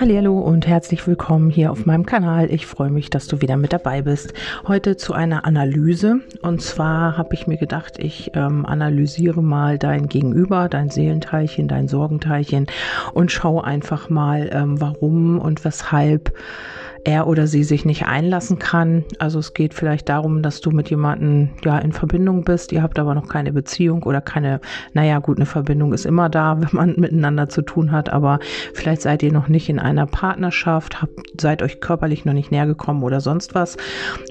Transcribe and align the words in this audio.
Hallo 0.00 0.38
und 0.38 0.66
herzlich 0.66 1.06
willkommen 1.06 1.50
hier 1.50 1.70
auf 1.70 1.86
meinem 1.86 2.04
Kanal. 2.04 2.50
Ich 2.50 2.66
freue 2.66 2.90
mich, 2.90 3.10
dass 3.10 3.26
du 3.26 3.40
wieder 3.40 3.56
mit 3.56 3.72
dabei 3.72 4.02
bist. 4.02 4.34
Heute 4.66 4.96
zu 4.96 5.12
einer 5.14 5.44
Analyse. 5.44 6.20
Und 6.42 6.62
zwar 6.62 7.16
habe 7.16 7.34
ich 7.34 7.46
mir 7.46 7.56
gedacht, 7.56 7.98
ich 7.98 8.32
ähm, 8.34 8.66
analysiere 8.66 9.42
mal 9.42 9.78
dein 9.78 10.08
Gegenüber, 10.08 10.68
dein 10.68 10.90
Seelenteilchen, 10.90 11.68
dein 11.68 11.88
Sorgenteilchen 11.88 12.66
und 13.12 13.30
schaue 13.32 13.64
einfach 13.64 14.10
mal, 14.10 14.50
ähm, 14.52 14.80
warum 14.80 15.38
und 15.38 15.64
weshalb 15.64 16.32
er 17.04 17.26
oder 17.26 17.46
sie 17.46 17.64
sich 17.64 17.84
nicht 17.84 18.06
einlassen 18.06 18.58
kann. 18.58 19.04
Also 19.18 19.38
es 19.38 19.54
geht 19.54 19.74
vielleicht 19.74 20.08
darum, 20.08 20.42
dass 20.42 20.60
du 20.60 20.70
mit 20.70 20.90
jemandem 20.90 21.50
ja 21.64 21.78
in 21.78 21.92
Verbindung 21.92 22.44
bist, 22.44 22.72
ihr 22.72 22.82
habt 22.82 22.98
aber 22.98 23.14
noch 23.14 23.28
keine 23.28 23.52
Beziehung 23.52 24.02
oder 24.02 24.20
keine, 24.20 24.60
naja 24.94 25.18
gut, 25.18 25.38
eine 25.38 25.46
Verbindung 25.46 25.92
ist 25.92 26.06
immer 26.06 26.28
da, 26.28 26.56
wenn 26.60 26.70
man 26.72 26.94
miteinander 26.96 27.48
zu 27.48 27.62
tun 27.62 27.92
hat, 27.92 28.10
aber 28.10 28.38
vielleicht 28.72 29.02
seid 29.02 29.22
ihr 29.22 29.32
noch 29.32 29.48
nicht 29.48 29.68
in 29.68 29.78
einer 29.78 30.06
Partnerschaft, 30.06 31.02
habt, 31.02 31.40
seid 31.40 31.62
euch 31.62 31.80
körperlich 31.80 32.24
noch 32.24 32.32
nicht 32.32 32.50
näher 32.50 32.66
gekommen 32.66 33.02
oder 33.02 33.20
sonst 33.20 33.54
was. 33.54 33.76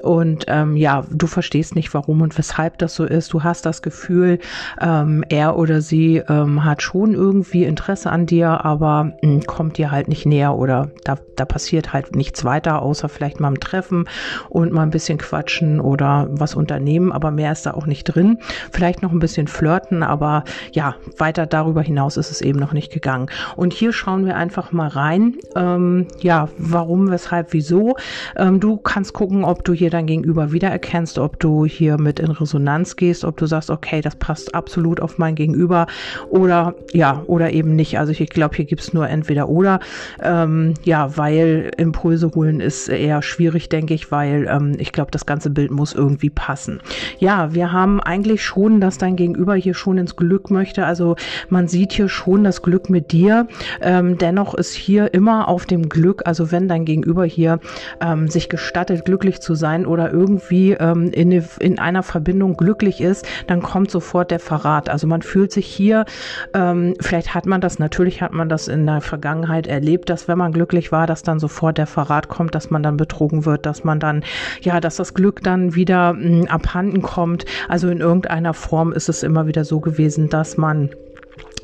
Und 0.01 0.45
ähm, 0.47 0.75
ja, 0.75 1.05
du 1.11 1.27
verstehst 1.27 1.75
nicht, 1.75 1.93
warum 1.93 2.21
und 2.21 2.37
weshalb 2.37 2.79
das 2.79 2.95
so 2.95 3.05
ist. 3.05 3.33
Du 3.33 3.43
hast 3.43 3.65
das 3.65 3.81
Gefühl, 3.81 4.39
ähm, 4.81 5.23
er 5.29 5.57
oder 5.57 5.81
sie 5.81 6.17
ähm, 6.27 6.65
hat 6.65 6.81
schon 6.81 7.13
irgendwie 7.13 7.63
Interesse 7.63 8.09
an 8.09 8.25
dir, 8.25 8.65
aber 8.65 9.03
mh, 9.03 9.13
hm, 9.21 9.43
kommt 9.45 9.77
dir 9.77 9.91
halt 9.91 10.07
nicht 10.07 10.25
näher 10.25 10.55
oder 10.55 10.89
da, 11.03 11.17
da 11.35 11.45
passiert 11.45 11.93
halt 11.93 12.15
nichts 12.15 12.43
weiter 12.43 12.62
weiter, 12.63 12.81
außer 12.81 13.09
vielleicht 13.09 13.39
mal 13.39 13.49
ein 13.49 13.59
Treffen 13.59 14.05
und 14.49 14.71
mal 14.71 14.83
ein 14.83 14.89
bisschen 14.89 15.17
quatschen 15.17 15.79
oder 15.81 16.27
was 16.29 16.55
unternehmen, 16.55 17.11
aber 17.11 17.31
mehr 17.31 17.51
ist 17.51 17.65
da 17.65 17.73
auch 17.73 17.85
nicht 17.85 18.05
drin. 18.05 18.37
Vielleicht 18.71 19.01
noch 19.01 19.11
ein 19.11 19.19
bisschen 19.19 19.47
flirten, 19.47 20.01
aber 20.01 20.43
ja, 20.71 20.95
weiter 21.17 21.45
darüber 21.45 21.81
hinaus 21.81 22.15
ist 22.17 22.31
es 22.31 22.41
eben 22.41 22.59
noch 22.59 22.71
nicht 22.71 22.91
gegangen. 22.91 23.27
Und 23.57 23.73
hier 23.73 23.91
schauen 23.91 24.25
wir 24.25 24.37
einfach 24.37 24.71
mal 24.71 24.87
rein. 24.87 25.35
Ähm, 25.55 26.07
ja, 26.21 26.47
warum, 26.57 27.11
weshalb, 27.11 27.51
wieso. 27.51 27.97
Ähm, 28.37 28.59
du 28.59 28.77
kannst 28.77 29.13
gucken, 29.13 29.43
ob 29.43 29.65
du 29.65 29.73
hier 29.73 29.89
dein 29.89 30.07
Gegenüber 30.07 30.51
wiedererkennst, 30.53 31.19
ob 31.19 31.39
du 31.39 31.65
hier 31.65 31.99
mit 31.99 32.19
in 32.19 32.31
Resonanz 32.31 32.95
gehst, 32.95 33.25
ob 33.25 33.37
du 33.37 33.45
sagst, 33.45 33.69
okay, 33.69 34.01
das 34.01 34.15
passt 34.15 34.55
absolut 34.55 35.01
auf 35.01 35.17
mein 35.17 35.35
Gegenüber 35.35 35.87
oder 36.29 36.75
ja, 36.93 37.23
oder 37.27 37.51
eben 37.51 37.75
nicht. 37.75 37.99
Also 37.99 38.13
ich 38.13 38.29
glaube, 38.29 38.55
hier 38.55 38.65
gibt 38.65 38.81
es 38.81 38.93
nur 38.93 39.09
entweder 39.09 39.49
oder. 39.49 39.79
Ähm, 40.21 40.75
ja, 40.83 41.17
weil 41.17 41.71
Impulse 41.77 42.31
holen 42.33 42.52
erfüllen 42.53 42.59
ist 42.59 42.89
eher 42.89 43.21
schwierig, 43.21 43.69
denke 43.69 43.93
ich, 43.93 44.11
weil 44.11 44.47
ähm, 44.49 44.75
ich 44.77 44.91
glaube, 44.91 45.11
das 45.11 45.25
ganze 45.25 45.49
Bild 45.49 45.71
muss 45.71 45.93
irgendwie 45.93 46.29
passen. 46.29 46.79
Ja, 47.19 47.53
wir 47.53 47.71
haben 47.71 47.99
eigentlich 47.99 48.43
schon, 48.43 48.81
dass 48.81 48.97
dein 48.97 49.15
Gegenüber 49.15 49.55
hier 49.55 49.73
schon 49.73 49.97
ins 49.97 50.15
Glück 50.15 50.49
möchte. 50.49 50.85
Also 50.85 51.15
man 51.49 51.67
sieht 51.67 51.93
hier 51.93 52.09
schon 52.09 52.43
das 52.43 52.61
Glück 52.61 52.89
mit 52.89 53.11
dir. 53.11 53.47
Ähm, 53.81 54.17
dennoch 54.17 54.53
ist 54.53 54.73
hier 54.73 55.13
immer 55.13 55.47
auf 55.47 55.65
dem 55.65 55.89
Glück, 55.89 56.23
also 56.25 56.51
wenn 56.51 56.67
dein 56.67 56.85
Gegenüber 56.85 57.25
hier 57.25 57.59
ähm, 58.01 58.27
sich 58.27 58.49
gestattet, 58.49 59.05
glücklich 59.05 59.41
zu 59.41 59.55
sein 59.55 59.85
oder 59.85 60.11
irgendwie 60.11 60.73
ähm, 60.73 61.11
in, 61.11 61.31
in 61.59 61.79
einer 61.79 62.03
Verbindung 62.03 62.57
glücklich 62.57 63.01
ist, 63.01 63.25
dann 63.47 63.61
kommt 63.61 63.91
sofort 63.91 64.31
der 64.31 64.39
Verrat. 64.39 64.89
Also 64.89 65.07
man 65.07 65.21
fühlt 65.21 65.51
sich 65.51 65.65
hier, 65.65 66.05
ähm, 66.53 66.93
vielleicht 66.99 67.33
hat 67.33 67.45
man 67.45 67.61
das, 67.61 67.79
natürlich 67.79 68.21
hat 68.21 68.33
man 68.33 68.49
das 68.49 68.67
in 68.67 68.85
der 68.85 69.01
Vergangenheit 69.01 69.67
erlebt, 69.67 70.09
dass 70.09 70.27
wenn 70.27 70.37
man 70.37 70.51
glücklich 70.51 70.91
war, 70.91 71.07
dass 71.07 71.23
dann 71.23 71.39
sofort 71.39 71.77
der 71.77 71.87
Verrat 71.87 72.27
kommt 72.27 72.42
kommt, 72.43 72.55
dass 72.55 72.69
man 72.69 72.83
dann 72.83 72.97
betrogen 72.97 73.45
wird, 73.45 73.65
dass 73.65 73.85
man 73.85 74.01
dann, 74.01 74.23
ja, 74.61 74.81
dass 74.81 74.97
das 74.97 75.13
Glück 75.13 75.41
dann 75.43 75.75
wieder 75.75 76.13
mh, 76.13 76.23
hm, 76.23 76.47
abhanden 76.47 77.01
kommt. 77.01 77.45
Also 77.69 77.87
in 77.87 78.01
irgendeiner 78.01 78.53
Form 78.53 78.91
ist 78.91 79.07
es 79.07 79.23
immer 79.23 79.47
wieder 79.47 79.63
so 79.63 79.79
gewesen, 79.79 80.27
dass 80.27 80.57
man 80.57 80.89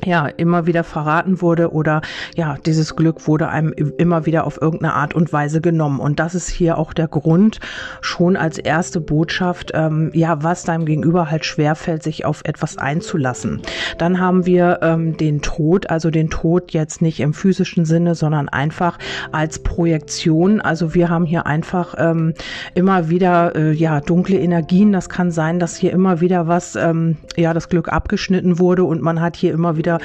ja, 0.04 0.26
immer 0.26 0.66
wieder 0.66 0.84
verraten 0.84 1.40
wurde 1.42 1.72
oder 1.72 2.02
ja, 2.36 2.56
dieses 2.64 2.96
Glück 2.96 3.26
wurde 3.26 3.48
einem 3.48 3.72
immer 3.72 4.26
wieder 4.26 4.46
auf 4.46 4.60
irgendeine 4.60 4.94
Art 4.94 5.14
und 5.14 5.32
Weise 5.32 5.60
genommen. 5.60 6.00
Und 6.00 6.20
das 6.20 6.34
ist 6.34 6.48
hier 6.48 6.78
auch 6.78 6.92
der 6.92 7.08
Grund, 7.08 7.60
schon 8.00 8.36
als 8.36 8.58
erste 8.58 9.00
Botschaft, 9.00 9.72
ähm, 9.74 10.10
ja, 10.14 10.42
was 10.42 10.64
deinem 10.64 10.84
Gegenüber 10.84 11.30
halt 11.30 11.44
schwerfällt, 11.44 12.02
sich 12.02 12.24
auf 12.24 12.42
etwas 12.44 12.78
einzulassen. 12.78 13.62
Dann 13.98 14.20
haben 14.20 14.46
wir 14.46 14.78
ähm, 14.82 15.16
den 15.16 15.42
Tod, 15.42 15.90
also 15.90 16.10
den 16.10 16.30
Tod 16.30 16.72
jetzt 16.72 17.02
nicht 17.02 17.20
im 17.20 17.34
physischen 17.34 17.84
Sinne, 17.84 18.14
sondern 18.14 18.48
einfach 18.48 18.98
als 19.32 19.58
Projektion. 19.58 20.60
Also 20.60 20.94
wir 20.94 21.08
haben 21.08 21.24
hier 21.24 21.46
einfach 21.46 21.94
ähm, 21.98 22.34
immer 22.74 23.08
wieder, 23.08 23.56
äh, 23.56 23.72
ja, 23.72 24.00
dunkle 24.00 24.38
Energien. 24.38 24.92
Das 24.92 25.08
kann 25.08 25.30
sein, 25.30 25.58
dass 25.58 25.76
hier 25.76 25.92
immer 25.92 26.20
wieder 26.20 26.46
was, 26.46 26.76
ähm, 26.76 27.16
ja, 27.36 27.54
das 27.54 27.68
Glück 27.68 27.88
abgeschnitten 27.88 28.58
wurde 28.58 28.84
und 28.84 29.02
man 29.02 29.20
hat 29.20 29.36
hier 29.36 29.52
immer 29.52 29.76
wieder 29.76 29.89
wieder 29.90 29.98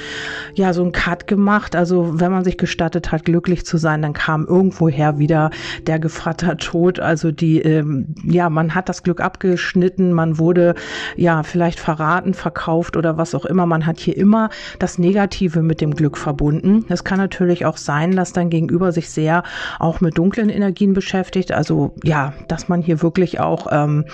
ja 0.55 0.73
so 0.73 0.83
ein 0.83 0.91
Cut 0.91 1.27
gemacht. 1.27 1.75
Also 1.75 2.19
wenn 2.19 2.31
man 2.31 2.43
sich 2.43 2.57
gestattet 2.57 3.11
hat, 3.11 3.25
glücklich 3.25 3.65
zu 3.65 3.77
sein, 3.77 4.01
dann 4.01 4.13
kam 4.13 4.45
irgendwoher 4.45 5.19
wieder 5.19 5.49
der 5.85 5.99
Gevatter 5.99 6.57
Tod. 6.57 6.99
Also 6.99 7.31
die, 7.31 7.61
ähm, 7.61 8.15
ja, 8.23 8.49
man 8.49 8.73
hat 8.73 8.89
das 8.89 9.03
Glück 9.03 9.21
abgeschnitten, 9.21 10.13
man 10.13 10.37
wurde 10.37 10.75
ja 11.15 11.43
vielleicht 11.43 11.79
verraten, 11.79 12.33
verkauft 12.33 12.95
oder 12.97 13.17
was 13.17 13.35
auch 13.35 13.45
immer. 13.45 13.65
Man 13.65 13.85
hat 13.85 13.99
hier 13.99 14.15
immer 14.17 14.49
das 14.79 14.97
Negative 14.97 15.61
mit 15.61 15.81
dem 15.81 15.95
Glück 15.95 16.17
verbunden. 16.17 16.85
Es 16.89 17.03
kann 17.03 17.17
natürlich 17.17 17.65
auch 17.65 17.77
sein, 17.77 18.15
dass 18.15 18.33
dein 18.33 18.49
Gegenüber 18.49 18.91
sich 18.91 19.09
sehr 19.09 19.43
auch 19.79 20.01
mit 20.01 20.17
dunklen 20.17 20.49
Energien 20.49 20.93
beschäftigt. 20.93 21.51
Also 21.51 21.93
ja, 22.03 22.33
dass 22.47 22.69
man 22.69 22.81
hier 22.81 23.01
wirklich 23.01 23.39
auch 23.39 23.67
ähm, 23.71 24.05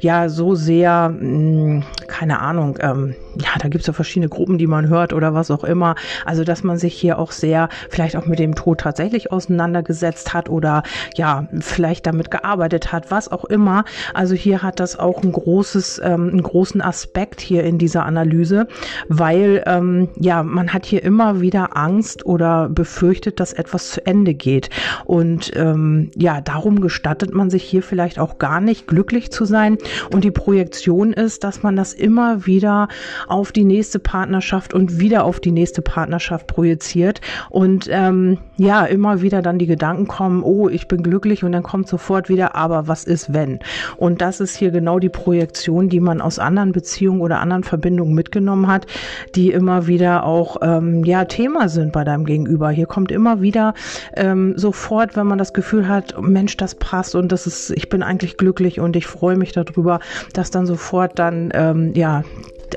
ja 0.00 0.28
so 0.28 0.54
sehr, 0.54 1.10
mh, 1.10 1.20
hm, 1.20 1.82
keine 2.08 2.40
Ahnung, 2.40 2.78
ähm, 2.80 3.14
ja, 3.36 3.50
da 3.58 3.68
gibt 3.68 3.82
es 3.82 3.86
ja 3.86 3.92
verschiedene 3.92 4.28
Gruppen, 4.28 4.58
die 4.58 4.66
man 4.66 4.88
hört 4.88 5.12
oder 5.20 5.34
was 5.34 5.50
auch 5.50 5.64
immer. 5.64 5.96
Also, 6.24 6.44
dass 6.44 6.62
man 6.62 6.78
sich 6.78 6.94
hier 6.94 7.18
auch 7.18 7.32
sehr 7.32 7.68
vielleicht 7.90 8.16
auch 8.16 8.24
mit 8.24 8.38
dem 8.38 8.54
Tod 8.54 8.80
tatsächlich 8.80 9.30
auseinandergesetzt 9.30 10.32
hat 10.32 10.48
oder 10.48 10.82
ja, 11.14 11.46
vielleicht 11.60 12.06
damit 12.06 12.30
gearbeitet 12.30 12.90
hat, 12.90 13.10
was 13.10 13.30
auch 13.30 13.44
immer. 13.44 13.84
Also 14.14 14.34
hier 14.34 14.62
hat 14.62 14.80
das 14.80 14.98
auch 14.98 15.22
ein 15.22 15.32
großes, 15.32 16.00
ähm, 16.02 16.28
einen 16.28 16.42
großen 16.42 16.80
Aspekt 16.80 17.40
hier 17.40 17.64
in 17.64 17.76
dieser 17.76 18.06
Analyse, 18.06 18.66
weil 19.08 19.62
ähm, 19.66 20.08
ja, 20.16 20.42
man 20.42 20.72
hat 20.72 20.86
hier 20.86 21.02
immer 21.02 21.40
wieder 21.40 21.76
Angst 21.76 22.24
oder 22.24 22.68
befürchtet, 22.68 23.40
dass 23.40 23.52
etwas 23.52 23.90
zu 23.90 24.06
Ende 24.06 24.32
geht. 24.34 24.70
Und 25.04 25.52
ähm, 25.56 26.10
ja, 26.16 26.40
darum 26.40 26.80
gestattet 26.80 27.34
man 27.34 27.50
sich 27.50 27.64
hier 27.64 27.82
vielleicht 27.82 28.18
auch 28.18 28.38
gar 28.38 28.60
nicht 28.60 28.86
glücklich 28.86 29.30
zu 29.30 29.44
sein. 29.44 29.76
Und 30.12 30.24
die 30.24 30.30
Projektion 30.30 31.12
ist, 31.12 31.44
dass 31.44 31.62
man 31.62 31.76
das 31.76 31.92
immer 31.92 32.46
wieder 32.46 32.88
auf 33.28 33.52
die 33.52 33.64
nächste 33.64 33.98
Partnerschaft 33.98 34.72
und 34.72 35.00
wieder 35.00 35.09
auf 35.18 35.40
die 35.40 35.52
nächste 35.52 35.82
Partnerschaft 35.82 36.46
projiziert 36.46 37.20
und 37.50 37.88
ähm, 37.90 38.38
ja, 38.56 38.84
immer 38.84 39.22
wieder 39.22 39.42
dann 39.42 39.58
die 39.58 39.66
Gedanken 39.66 40.06
kommen, 40.06 40.42
oh, 40.42 40.68
ich 40.68 40.88
bin 40.88 41.02
glücklich 41.02 41.44
und 41.44 41.52
dann 41.52 41.62
kommt 41.62 41.88
sofort 41.88 42.28
wieder, 42.28 42.54
aber 42.54 42.88
was 42.88 43.04
ist 43.04 43.32
wenn? 43.32 43.58
Und 43.96 44.20
das 44.20 44.40
ist 44.40 44.56
hier 44.56 44.70
genau 44.70 44.98
die 44.98 45.08
Projektion, 45.08 45.88
die 45.88 46.00
man 46.00 46.20
aus 46.20 46.38
anderen 46.38 46.72
Beziehungen 46.72 47.20
oder 47.20 47.40
anderen 47.40 47.64
Verbindungen 47.64 48.14
mitgenommen 48.14 48.66
hat, 48.66 48.86
die 49.34 49.50
immer 49.50 49.86
wieder 49.86 50.24
auch 50.24 50.58
ähm, 50.62 51.04
ja 51.04 51.24
Thema 51.24 51.68
sind 51.68 51.92
bei 51.92 52.04
deinem 52.04 52.24
Gegenüber. 52.24 52.70
Hier 52.70 52.86
kommt 52.86 53.10
immer 53.10 53.40
wieder 53.40 53.74
ähm, 54.14 54.54
sofort, 54.56 55.16
wenn 55.16 55.26
man 55.26 55.38
das 55.38 55.52
Gefühl 55.52 55.88
hat, 55.88 56.20
Mensch, 56.20 56.56
das 56.56 56.74
passt 56.74 57.14
und 57.14 57.32
das 57.32 57.46
ist, 57.46 57.70
ich 57.70 57.88
bin 57.88 58.02
eigentlich 58.02 58.36
glücklich 58.36 58.80
und 58.80 58.96
ich 58.96 59.06
freue 59.06 59.36
mich 59.36 59.52
darüber, 59.52 60.00
dass 60.32 60.50
dann 60.50 60.66
sofort 60.66 61.18
dann 61.18 61.50
ähm, 61.54 61.92
ja 61.94 62.24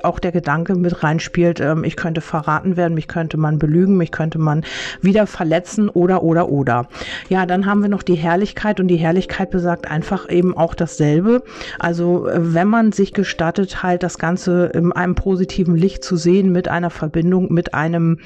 auch 0.03 0.19
der 0.19 0.31
Gedanke 0.31 0.75
mit 0.75 1.03
reinspielt, 1.03 1.59
ähm, 1.59 1.83
ich 1.83 1.95
könnte 1.95 2.21
verraten 2.21 2.77
werden, 2.77 2.93
mich 2.93 3.07
könnte 3.07 3.37
man 3.37 3.59
belügen, 3.59 3.97
mich 3.97 4.11
könnte 4.11 4.39
man 4.39 4.63
wieder 5.01 5.27
verletzen 5.27 5.89
oder, 5.89 6.23
oder, 6.23 6.49
oder. 6.49 6.87
Ja, 7.29 7.45
dann 7.45 7.65
haben 7.65 7.81
wir 7.81 7.89
noch 7.89 8.03
die 8.03 8.15
Herrlichkeit 8.15 8.79
und 8.79 8.87
die 8.87 8.97
Herrlichkeit 8.97 9.51
besagt 9.51 9.89
einfach 9.89 10.29
eben 10.29 10.55
auch 10.57 10.75
dasselbe. 10.75 11.43
Also 11.79 12.27
äh, 12.27 12.53
wenn 12.53 12.67
man 12.67 12.91
sich 12.91 13.13
gestattet, 13.13 13.83
halt 13.83 14.03
das 14.03 14.17
Ganze 14.17 14.65
in 14.73 14.91
einem 14.91 15.15
positiven 15.15 15.75
Licht 15.75 16.03
zu 16.03 16.15
sehen 16.15 16.51
mit 16.51 16.67
einer 16.67 16.89
Verbindung, 16.89 17.51
mit 17.53 17.73
einem 17.73 18.19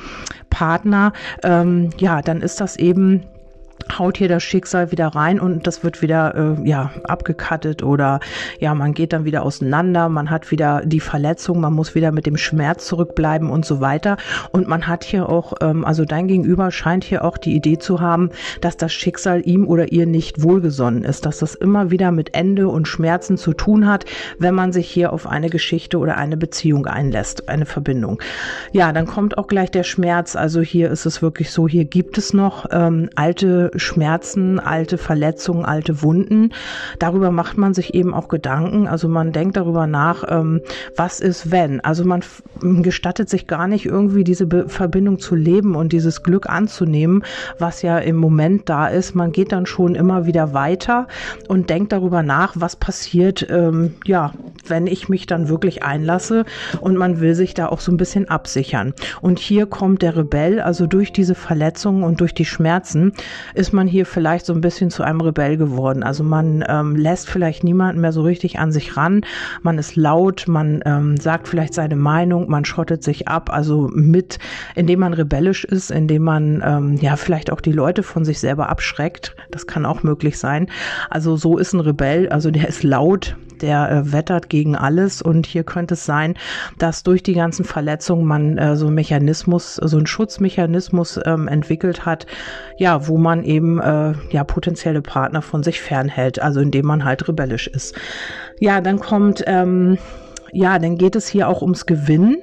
Partner, 0.50 1.14
ähm, 1.44 1.90
ja, 1.98 2.22
dann 2.22 2.42
ist 2.42 2.62
das 2.62 2.78
eben 2.78 3.24
haut 3.98 4.18
hier 4.18 4.28
das 4.28 4.44
Schicksal 4.44 4.92
wieder 4.92 5.08
rein 5.08 5.40
und 5.40 5.68
das 5.68 5.84
wird 5.84 6.02
wieder 6.02 6.58
äh, 6.60 6.68
ja 6.68 6.92
abgekattet 7.04 7.84
oder 7.84 8.20
ja 8.60 8.74
man 8.74 8.94
geht 8.94 9.14
dann 9.14 9.26
wieder 9.26 9.44
auseinander 9.44 10.10
man 10.10 10.30
hat 10.30 10.52
wieder 10.52 10.82
die 10.86 11.00
Verletzung 11.00 11.60
man 11.60 11.74
muss 11.74 11.96
wieder 11.96 12.12
mit 12.12 12.26
dem 12.26 12.38
Schmerz 12.38 12.86
zurückbleiben 12.86 13.50
und 13.50 13.66
so 13.66 13.82
weiter. 13.82 14.18
Und 14.52 14.68
man 14.68 14.88
hat 14.88 15.04
hier 15.04 15.30
auch 15.30 15.54
ähm, 15.62 15.86
also 15.86 16.06
dein 16.06 16.28
Gegenüber 16.28 16.72
scheint 16.72 17.04
hier 17.04 17.24
auch 17.24 17.38
die 17.38 17.56
Idee 17.56 17.78
zu 17.78 18.02
haben 18.02 18.30
dass 18.62 18.78
das 18.78 18.94
Schicksal 18.94 19.42
ihm 19.46 19.68
oder 19.68 19.92
ihr 19.92 20.06
nicht 20.06 20.44
wohlgesonnen 20.44 21.04
ist 21.04 21.26
dass 21.26 21.40
das 21.40 21.56
immer 21.56 21.92
wieder 21.92 22.12
mit 22.12 22.36
Ende 22.36 22.68
und 22.68 22.88
Schmerzen 22.88 23.38
zu 23.38 23.54
tun 23.54 23.88
hat 23.88 24.06
wenn 24.40 24.56
man 24.56 24.72
sich 24.72 24.90
hier 24.90 25.14
auf 25.14 25.28
eine 25.28 25.50
Geschichte 25.50 25.98
oder 25.98 26.18
eine 26.18 26.38
Beziehung 26.38 26.86
einlässt 26.86 27.50
eine 27.50 27.66
Verbindung. 27.66 28.22
Ja 28.72 28.92
dann 28.92 29.06
kommt 29.06 29.38
auch 29.38 29.48
gleich 29.48 29.72
der 29.72 29.84
Schmerz. 29.84 30.36
Also 30.36 30.62
hier 30.62 30.90
ist 30.92 31.06
es 31.06 31.22
wirklich 31.22 31.52
so 31.52 31.68
hier 31.68 31.86
gibt 31.86 32.18
es 32.18 32.34
noch 32.34 32.66
ähm, 32.72 33.10
alte 33.16 33.67
Schmerzen, 33.76 34.60
alte 34.60 34.98
Verletzungen, 34.98 35.66
alte 35.66 36.02
Wunden. 36.02 36.54
Darüber 37.00 37.32
macht 37.32 37.58
man 37.58 37.74
sich 37.74 37.94
eben 37.94 38.14
auch 38.14 38.28
Gedanken. 38.28 38.88
Also 38.88 39.08
man 39.08 39.32
denkt 39.32 39.58
darüber 39.58 39.88
nach, 39.88 40.24
ähm, 40.28 40.62
was 40.96 41.20
ist 41.20 41.52
wenn. 41.52 41.82
Also 41.82 42.04
man 42.04 42.22
gestattet 42.62 43.30
sich 43.30 43.48
gar 43.48 43.68
nicht 43.68 43.86
irgendwie 43.86 44.24
diese 44.24 44.46
Be 44.46 44.70
Verbindung 44.70 45.20
zu 45.20 45.36
leben 45.36 45.76
und 45.76 45.94
dieses 45.94 46.24
Glück 46.24 46.50
anzunehmen, 46.50 47.24
was 47.60 47.82
ja 47.82 47.98
im 48.00 48.16
Moment 48.16 48.70
da 48.70 48.88
ist. 48.88 49.16
Man 49.16 49.32
geht 49.32 49.52
dann 49.52 49.66
schon 49.66 49.96
immer 49.96 50.26
wieder 50.26 50.54
weiter 50.54 51.08
und 51.48 51.70
denkt 51.70 51.92
darüber 51.92 52.24
nach, 52.24 52.54
was 52.56 52.76
passiert, 52.76 53.48
ähm, 53.50 53.96
ja, 54.06 54.34
wenn 54.68 54.88
ich 54.88 55.10
mich 55.10 55.26
dann 55.26 55.50
wirklich 55.50 55.84
einlasse 55.84 56.46
und 56.82 56.98
man 56.98 57.20
will 57.20 57.36
sich 57.36 57.54
da 57.54 57.68
auch 57.68 57.80
so 57.80 57.92
ein 57.92 57.98
bisschen 57.98 58.30
absichern. 58.30 58.94
Und 59.22 59.40
hier 59.40 59.66
kommt 59.66 60.02
der 60.02 60.16
Rebell, 60.16 60.60
also 60.60 60.88
durch 60.88 61.12
diese 61.14 61.36
Verletzungen 61.36 62.04
und 62.04 62.22
durch 62.22 62.34
die 62.34 62.46
Schmerzen 62.46 63.14
ist 63.58 63.74
man 63.74 63.88
hier 63.88 64.06
vielleicht 64.06 64.46
so 64.46 64.54
ein 64.54 64.62
bisschen 64.62 64.90
zu 64.90 65.04
einem 65.04 65.20
Rebell 65.20 65.58
geworden. 65.58 66.04
Also 66.04 66.24
man 66.24 66.64
ähm, 66.68 66.96
lässt 66.96 67.30
vielleicht 67.30 67.64
niemanden 67.64 68.02
mehr 68.02 68.14
so 68.14 68.22
richtig 68.22 68.60
an 68.60 68.72
sich 68.72 68.96
ran, 68.96 69.26
man 69.62 69.78
ist 69.78 69.96
laut, 69.96 70.46
man 70.48 70.82
ähm, 70.86 71.18
sagt 71.18 71.48
vielleicht 71.48 71.74
seine 71.74 71.96
Meinung, 71.96 72.50
man 72.50 72.66
schottet 72.66 73.04
sich 73.04 73.28
ab, 73.28 73.50
also 73.52 73.90
mit, 73.94 74.40
indem 74.76 75.00
man 75.00 75.14
rebellisch 75.14 75.66
ist, 75.66 75.92
indem 75.92 76.24
man 76.24 76.64
ähm, 76.66 76.98
ja 77.02 77.16
vielleicht 77.16 77.52
auch 77.52 77.62
die 77.62 77.72
Leute 77.72 78.04
von 78.04 78.24
sich 78.24 78.40
selber 78.40 78.70
abschreckt. 78.70 79.36
Das 79.52 79.68
kann 79.68 79.86
auch 79.86 80.04
möglich 80.04 80.38
sein. 80.38 80.68
Also 81.10 81.36
so 81.36 81.58
ist 81.58 81.74
ein 81.74 81.80
Rebell, 81.80 82.30
also 82.30 82.52
der 82.52 82.68
ist 82.68 82.84
laut, 82.84 83.36
der 83.62 83.92
äh, 83.92 84.12
wettert 84.12 84.50
gegen 84.50 84.76
alles 84.76 85.22
und 85.22 85.46
hier 85.46 85.64
könnte 85.64 85.96
es 85.96 86.06
sein, 86.06 86.36
dass 86.78 87.04
durch 87.04 87.24
die 87.24 87.34
ganzen 87.34 87.66
Verletzungen 87.66 88.26
man 88.26 88.58
äh, 88.58 88.76
so 88.76 88.88
einen 88.88 88.96
Mechanismus, 88.96 89.76
so 89.76 89.98
einen 89.98 90.08
Schutzmechanismus 90.08 91.20
ähm, 91.26 91.48
entwickelt 91.48 92.06
hat, 92.06 92.26
ja, 92.78 93.08
wo 93.08 93.18
man 93.18 93.44
eben 93.44 93.80
äh, 93.80 94.14
ja 94.32 94.44
potenzielle 94.44 95.02
Partner 95.02 95.42
von 95.42 95.64
sich 95.64 95.82
fernhält, 95.82 96.42
also 96.42 96.60
indem 96.60 96.86
man 96.86 97.06
halt 97.06 97.28
rebellisch 97.28 97.68
ist. 97.68 97.96
Ja, 98.60 98.82
dann 98.82 99.00
kommt 99.00 99.44
ähm, 99.48 99.98
ja, 100.52 100.80
dann 100.80 100.98
geht 100.98 101.16
es 101.16 101.28
hier 101.28 101.48
auch 101.50 101.62
ums 101.62 101.86
Gewinnen. 101.86 102.38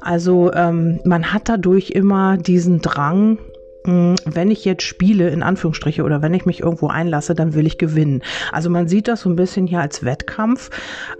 Also 0.00 0.52
ähm, 0.52 1.00
man 1.04 1.32
hat 1.32 1.48
dadurch 1.48 1.90
immer 1.90 2.36
diesen 2.36 2.80
Drang, 2.80 3.38
wenn 3.84 4.50
ich 4.50 4.64
jetzt 4.64 4.82
spiele, 4.82 5.30
in 5.30 5.42
Anführungsstriche, 5.42 6.02
oder 6.02 6.20
wenn 6.20 6.34
ich 6.34 6.44
mich 6.44 6.60
irgendwo 6.60 6.88
einlasse, 6.88 7.34
dann 7.34 7.54
will 7.54 7.66
ich 7.66 7.78
gewinnen. 7.78 8.22
Also 8.52 8.68
man 8.68 8.88
sieht 8.88 9.08
das 9.08 9.22
so 9.22 9.30
ein 9.30 9.36
bisschen 9.36 9.66
hier 9.66 9.80
als 9.80 10.04
Wettkampf. 10.04 10.70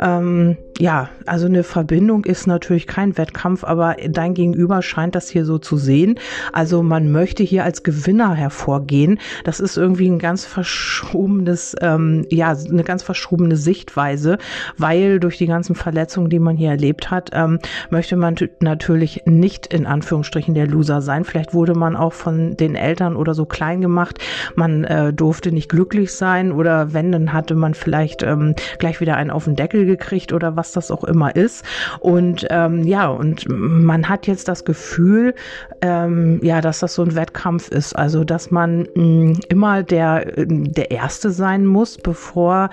Ähm, 0.00 0.58
ja, 0.78 1.10
also 1.26 1.46
eine 1.46 1.62
Verbindung 1.62 2.24
ist 2.24 2.46
natürlich 2.46 2.86
kein 2.86 3.18
Wettkampf, 3.18 3.64
aber 3.64 3.96
dein 4.08 4.34
Gegenüber 4.34 4.80
scheint 4.82 5.14
das 5.14 5.28
hier 5.28 5.44
so 5.44 5.58
zu 5.58 5.76
sehen. 5.76 6.18
Also 6.52 6.82
man 6.82 7.12
möchte 7.12 7.42
hier 7.42 7.64
als 7.64 7.82
Gewinner 7.82 8.34
hervorgehen. 8.34 9.20
Das 9.44 9.60
ist 9.60 9.76
irgendwie 9.76 10.08
ein 10.08 10.18
ganz 10.18 10.44
verschobenes, 10.44 11.76
ähm, 11.80 12.26
ja, 12.30 12.50
eine 12.50 12.84
ganz 12.84 13.02
verschobene 13.02 13.56
Sichtweise, 13.56 14.38
weil 14.78 15.20
durch 15.20 15.36
die 15.38 15.46
ganzen 15.46 15.74
Verletzungen, 15.74 16.30
die 16.30 16.38
man 16.38 16.56
hier 16.56 16.70
erlebt 16.70 17.10
hat, 17.10 17.30
ähm, 17.32 17.58
möchte 17.90 18.16
man 18.16 18.36
natürlich 18.60 19.22
nicht 19.26 19.66
in 19.66 19.86
Anführungsstrichen 19.86 20.54
der 20.54 20.66
Loser 20.66 21.02
sein. 21.02 21.24
Vielleicht 21.24 21.52
wurde 21.52 21.74
man 21.74 21.94
auch 21.94 22.14
von 22.14 22.49
den 22.56 22.74
Eltern 22.74 23.16
oder 23.16 23.34
so 23.34 23.46
klein 23.46 23.80
gemacht. 23.80 24.18
Man 24.54 24.84
äh, 24.84 25.12
durfte 25.12 25.52
nicht 25.52 25.68
glücklich 25.68 26.12
sein 26.12 26.52
oder 26.52 26.92
wenn, 26.92 27.12
dann 27.12 27.32
hatte 27.32 27.54
man 27.54 27.74
vielleicht 27.74 28.22
ähm, 28.22 28.54
gleich 28.78 29.00
wieder 29.00 29.16
einen 29.16 29.30
auf 29.30 29.44
den 29.44 29.56
Deckel 29.56 29.86
gekriegt 29.86 30.32
oder 30.32 30.56
was 30.56 30.72
das 30.72 30.90
auch 30.90 31.04
immer 31.04 31.34
ist. 31.36 31.64
Und 32.00 32.46
ähm, 32.50 32.86
ja, 32.86 33.08
und 33.08 33.46
man 33.48 34.08
hat 34.08 34.26
jetzt 34.26 34.48
das 34.48 34.64
Gefühl, 34.64 35.34
ähm, 35.82 36.40
ja, 36.42 36.60
dass 36.60 36.80
das 36.80 36.94
so 36.94 37.02
ein 37.02 37.14
Wettkampf 37.14 37.68
ist. 37.68 37.94
Also, 37.94 38.24
dass 38.24 38.50
man 38.50 38.88
mh, 38.94 39.02
mm, 39.02 39.40
immer 39.48 39.82
der, 39.82 40.24
der 40.36 40.90
Erste 40.90 41.30
sein 41.30 41.66
muss, 41.66 41.98
bevor 41.98 42.70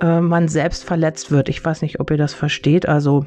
äh, 0.00 0.20
man 0.20 0.48
selbst 0.48 0.84
verletzt 0.84 1.30
wird. 1.30 1.48
Ich 1.48 1.64
weiß 1.64 1.82
nicht, 1.82 2.00
ob 2.00 2.10
ihr 2.10 2.16
das 2.16 2.34
versteht. 2.34 2.88
Also, 2.88 3.26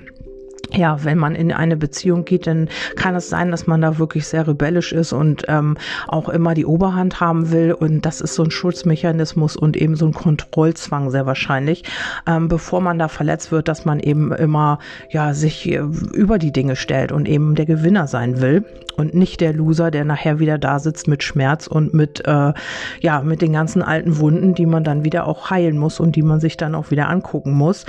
ja, 0.71 1.03
wenn 1.03 1.17
man 1.17 1.35
in 1.35 1.51
eine 1.51 1.77
Beziehung 1.77 2.25
geht, 2.25 2.47
dann 2.47 2.69
kann 2.95 3.15
es 3.15 3.29
sein, 3.29 3.51
dass 3.51 3.67
man 3.67 3.81
da 3.81 3.99
wirklich 3.99 4.27
sehr 4.27 4.47
rebellisch 4.47 4.91
ist 4.91 5.13
und 5.13 5.43
ähm, 5.47 5.77
auch 6.07 6.29
immer 6.29 6.53
die 6.53 6.65
Oberhand 6.65 7.19
haben 7.19 7.51
will. 7.51 7.73
Und 7.73 8.05
das 8.05 8.21
ist 8.21 8.35
so 8.35 8.43
ein 8.43 8.51
Schutzmechanismus 8.51 9.55
und 9.55 9.77
eben 9.77 9.95
so 9.95 10.05
ein 10.07 10.13
Kontrollzwang 10.13 11.11
sehr 11.11 11.25
wahrscheinlich, 11.25 11.83
ähm, 12.27 12.47
bevor 12.47 12.81
man 12.81 12.97
da 12.97 13.07
verletzt 13.07 13.51
wird, 13.51 13.67
dass 13.67 13.85
man 13.85 13.99
eben 13.99 14.31
immer 14.31 14.79
ja 15.09 15.33
sich 15.33 15.69
äh, 15.69 15.77
über 15.77 16.39
die 16.39 16.51
Dinge 16.51 16.75
stellt 16.75 17.11
und 17.11 17.27
eben 17.27 17.55
der 17.55 17.65
Gewinner 17.65 18.07
sein 18.07 18.41
will 18.41 18.65
und 18.95 19.13
nicht 19.13 19.41
der 19.41 19.53
Loser, 19.53 19.91
der 19.91 20.05
nachher 20.05 20.39
wieder 20.39 20.57
da 20.57 20.79
sitzt 20.79 21.07
mit 21.07 21.23
Schmerz 21.23 21.67
und 21.67 21.93
mit 21.93 22.25
äh, 22.25 22.53
ja 23.01 23.21
mit 23.21 23.41
den 23.41 23.53
ganzen 23.53 23.81
alten 23.81 24.17
Wunden, 24.19 24.55
die 24.55 24.65
man 24.65 24.83
dann 24.83 25.03
wieder 25.03 25.27
auch 25.27 25.49
heilen 25.49 25.77
muss 25.77 25.99
und 25.99 26.15
die 26.15 26.21
man 26.21 26.39
sich 26.39 26.57
dann 26.57 26.75
auch 26.75 26.91
wieder 26.91 27.09
angucken 27.09 27.53
muss. 27.53 27.85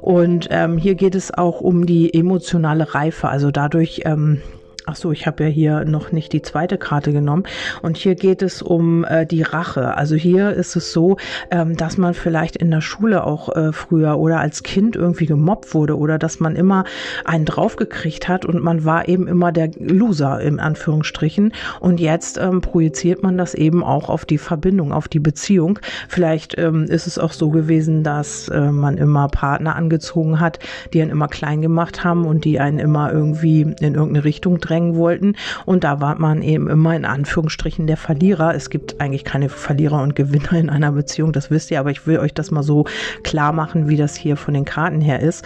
Und 0.00 0.48
ähm, 0.50 0.78
hier 0.78 0.94
geht 0.94 1.14
es 1.14 1.32
auch 1.32 1.60
um 1.60 1.86
die 1.86 2.13
emotionale 2.14 2.94
Reife. 2.94 3.28
Also 3.28 3.50
dadurch 3.50 4.02
ähm, 4.04 4.40
Ach 4.86 4.96
so, 4.96 5.12
ich 5.12 5.26
habe 5.26 5.44
ja 5.44 5.48
hier 5.48 5.84
noch 5.86 6.12
nicht 6.12 6.34
die 6.34 6.42
zweite 6.42 6.76
Karte 6.76 7.10
genommen. 7.10 7.44
Und 7.80 7.96
hier 7.96 8.14
geht 8.16 8.42
es 8.42 8.60
um 8.60 9.04
äh, 9.04 9.24
die 9.24 9.40
Rache. 9.40 9.96
Also 9.96 10.14
hier 10.14 10.50
ist 10.50 10.76
es 10.76 10.92
so, 10.92 11.16
ähm, 11.50 11.74
dass 11.78 11.96
man 11.96 12.12
vielleicht 12.12 12.56
in 12.56 12.70
der 12.70 12.82
Schule 12.82 13.24
auch 13.24 13.48
äh, 13.56 13.72
früher 13.72 14.18
oder 14.18 14.40
als 14.40 14.62
Kind 14.62 14.94
irgendwie 14.94 15.24
gemobbt 15.24 15.72
wurde 15.72 15.96
oder 15.96 16.18
dass 16.18 16.38
man 16.38 16.54
immer 16.54 16.84
einen 17.24 17.46
draufgekriegt 17.46 18.28
hat 18.28 18.44
und 18.44 18.62
man 18.62 18.84
war 18.84 19.08
eben 19.08 19.26
immer 19.26 19.52
der 19.52 19.70
Loser 19.78 20.42
im 20.42 20.60
Anführungsstrichen. 20.60 21.54
Und 21.80 21.98
jetzt 21.98 22.36
ähm, 22.36 22.60
projiziert 22.60 23.22
man 23.22 23.38
das 23.38 23.54
eben 23.54 23.82
auch 23.82 24.10
auf 24.10 24.26
die 24.26 24.38
Verbindung, 24.38 24.92
auf 24.92 25.08
die 25.08 25.20
Beziehung. 25.20 25.78
Vielleicht 26.10 26.58
ähm, 26.58 26.84
ist 26.84 27.06
es 27.06 27.18
auch 27.18 27.32
so 27.32 27.48
gewesen, 27.48 28.02
dass 28.02 28.48
äh, 28.48 28.70
man 28.70 28.98
immer 28.98 29.28
Partner 29.28 29.76
angezogen 29.76 30.40
hat, 30.40 30.58
die 30.92 31.00
einen 31.00 31.10
immer 31.10 31.28
klein 31.28 31.62
gemacht 31.62 32.04
haben 32.04 32.26
und 32.26 32.44
die 32.44 32.60
einen 32.60 32.78
immer 32.78 33.10
irgendwie 33.10 33.62
in 33.62 33.94
irgendeine 33.94 34.24
Richtung 34.24 34.60
drängen 34.60 34.73
drängen 34.74 34.96
wollten. 34.96 35.36
Und 35.64 35.84
da 35.84 36.00
war 36.00 36.18
man 36.18 36.42
eben 36.42 36.68
immer 36.68 36.94
in 36.96 37.04
Anführungsstrichen 37.04 37.86
der 37.86 37.96
Verlierer. 37.96 38.54
Es 38.54 38.70
gibt 38.70 39.00
eigentlich 39.00 39.24
keine 39.24 39.48
Verlierer 39.48 40.02
und 40.02 40.16
Gewinner 40.16 40.52
in 40.52 40.70
einer 40.70 40.92
Beziehung, 40.92 41.32
das 41.32 41.50
wisst 41.50 41.70
ihr, 41.70 41.80
aber 41.80 41.90
ich 41.90 42.06
will 42.06 42.18
euch 42.18 42.34
das 42.34 42.50
mal 42.50 42.62
so 42.62 42.84
klar 43.22 43.52
machen, 43.52 43.88
wie 43.88 43.96
das 43.96 44.16
hier 44.16 44.36
von 44.36 44.54
den 44.54 44.64
Karten 44.64 45.00
her 45.00 45.20
ist. 45.20 45.44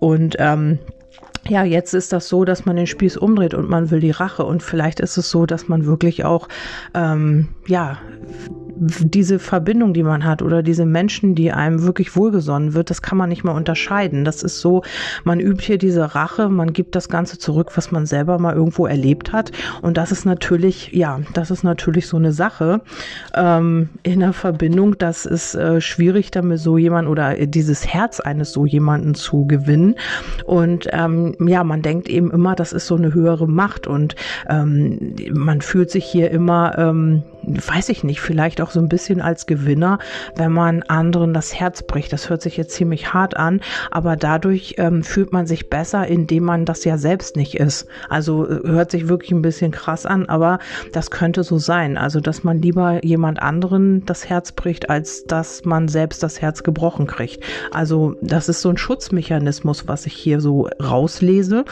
Und 0.00 0.36
ähm, 0.38 0.78
ja, 1.48 1.62
jetzt 1.62 1.92
ist 1.94 2.12
das 2.12 2.28
so, 2.28 2.44
dass 2.44 2.64
man 2.64 2.76
den 2.76 2.86
Spieß 2.86 3.16
umdreht 3.16 3.54
und 3.54 3.68
man 3.68 3.90
will 3.90 4.00
die 4.00 4.10
Rache. 4.10 4.44
Und 4.44 4.62
vielleicht 4.62 4.98
ist 5.00 5.16
es 5.18 5.30
so, 5.30 5.46
dass 5.46 5.68
man 5.68 5.86
wirklich 5.86 6.24
auch, 6.24 6.48
ähm, 6.94 7.48
ja, 7.66 7.98
diese 8.76 9.38
Verbindung, 9.38 9.94
die 9.94 10.02
man 10.02 10.24
hat 10.24 10.42
oder 10.42 10.62
diese 10.62 10.86
Menschen, 10.86 11.34
die 11.34 11.52
einem 11.52 11.82
wirklich 11.82 12.16
wohlgesonnen 12.16 12.74
wird, 12.74 12.90
das 12.90 13.02
kann 13.02 13.18
man 13.18 13.28
nicht 13.28 13.44
mehr 13.44 13.54
unterscheiden. 13.54 14.24
Das 14.24 14.42
ist 14.42 14.60
so, 14.60 14.82
man 15.24 15.40
übt 15.40 15.64
hier 15.64 15.78
diese 15.78 16.14
Rache, 16.14 16.48
man 16.48 16.72
gibt 16.72 16.94
das 16.94 17.08
Ganze 17.08 17.38
zurück, 17.38 17.72
was 17.76 17.90
man 17.90 18.06
selber 18.06 18.38
mal 18.38 18.54
irgendwo 18.54 18.86
erlebt 18.86 19.32
hat. 19.32 19.52
Und 19.82 19.96
das 19.96 20.12
ist 20.12 20.24
natürlich, 20.24 20.92
ja, 20.92 21.20
das 21.34 21.50
ist 21.50 21.62
natürlich 21.62 22.06
so 22.08 22.16
eine 22.16 22.32
Sache 22.32 22.80
ähm, 23.34 23.90
in 24.02 24.20
der 24.20 24.32
Verbindung. 24.32 24.98
Das 24.98 25.26
ist 25.26 25.54
äh, 25.54 25.80
schwierig, 25.80 26.30
damit 26.30 26.58
so 26.58 26.78
jemand 26.78 27.08
oder 27.08 27.34
dieses 27.46 27.86
Herz 27.86 28.20
eines 28.20 28.52
so 28.52 28.66
jemanden 28.66 29.14
zu 29.14 29.46
gewinnen. 29.46 29.94
Und 30.44 30.88
ähm, 30.92 31.36
ja, 31.40 31.64
man 31.64 31.82
denkt 31.82 32.08
eben 32.08 32.30
immer, 32.30 32.54
das 32.54 32.72
ist 32.72 32.86
so 32.86 32.96
eine 32.96 33.14
höhere 33.14 33.48
Macht 33.48 33.86
und 33.86 34.16
ähm, 34.48 35.14
man 35.32 35.60
fühlt 35.60 35.90
sich 35.90 36.04
hier 36.04 36.30
immer, 36.30 36.78
ähm, 36.78 37.22
weiß 37.46 37.88
ich 37.90 38.04
nicht, 38.04 38.20
vielleicht 38.20 38.60
auch 38.60 38.70
so 38.70 38.80
ein 38.80 38.88
bisschen 38.88 39.20
als 39.20 39.46
Gewinner, 39.46 39.98
wenn 40.36 40.52
man 40.52 40.82
anderen 40.82 41.34
das 41.34 41.54
Herz 41.54 41.82
bricht. 41.82 42.12
Das 42.12 42.30
hört 42.30 42.42
sich 42.42 42.56
jetzt 42.56 42.74
ziemlich 42.74 43.12
hart 43.12 43.36
an, 43.36 43.60
aber 43.90 44.16
dadurch 44.16 44.74
ähm, 44.78 45.02
fühlt 45.02 45.32
man 45.32 45.46
sich 45.46 45.70
besser, 45.70 46.06
indem 46.06 46.44
man 46.44 46.64
das 46.64 46.84
ja 46.84 46.98
selbst 46.98 47.36
nicht 47.36 47.54
ist. 47.54 47.86
Also 48.08 48.48
äh, 48.48 48.60
hört 48.66 48.90
sich 48.90 49.08
wirklich 49.08 49.32
ein 49.32 49.42
bisschen 49.42 49.70
krass 49.70 50.06
an, 50.06 50.26
aber 50.26 50.58
das 50.92 51.10
könnte 51.10 51.44
so 51.44 51.58
sein. 51.58 51.96
Also, 51.96 52.20
dass 52.20 52.44
man 52.44 52.60
lieber 52.60 53.04
jemand 53.04 53.40
anderen 53.42 54.04
das 54.06 54.28
Herz 54.28 54.52
bricht, 54.52 54.90
als 54.90 55.24
dass 55.24 55.64
man 55.64 55.88
selbst 55.88 56.22
das 56.22 56.40
Herz 56.40 56.62
gebrochen 56.62 57.06
kriegt. 57.06 57.42
Also, 57.72 58.16
das 58.20 58.48
ist 58.48 58.62
so 58.62 58.70
ein 58.70 58.76
Schutzmechanismus, 58.76 59.88
was 59.88 60.06
ich 60.06 60.14
hier 60.14 60.40
so 60.40 60.68
rauslese. 60.82 61.64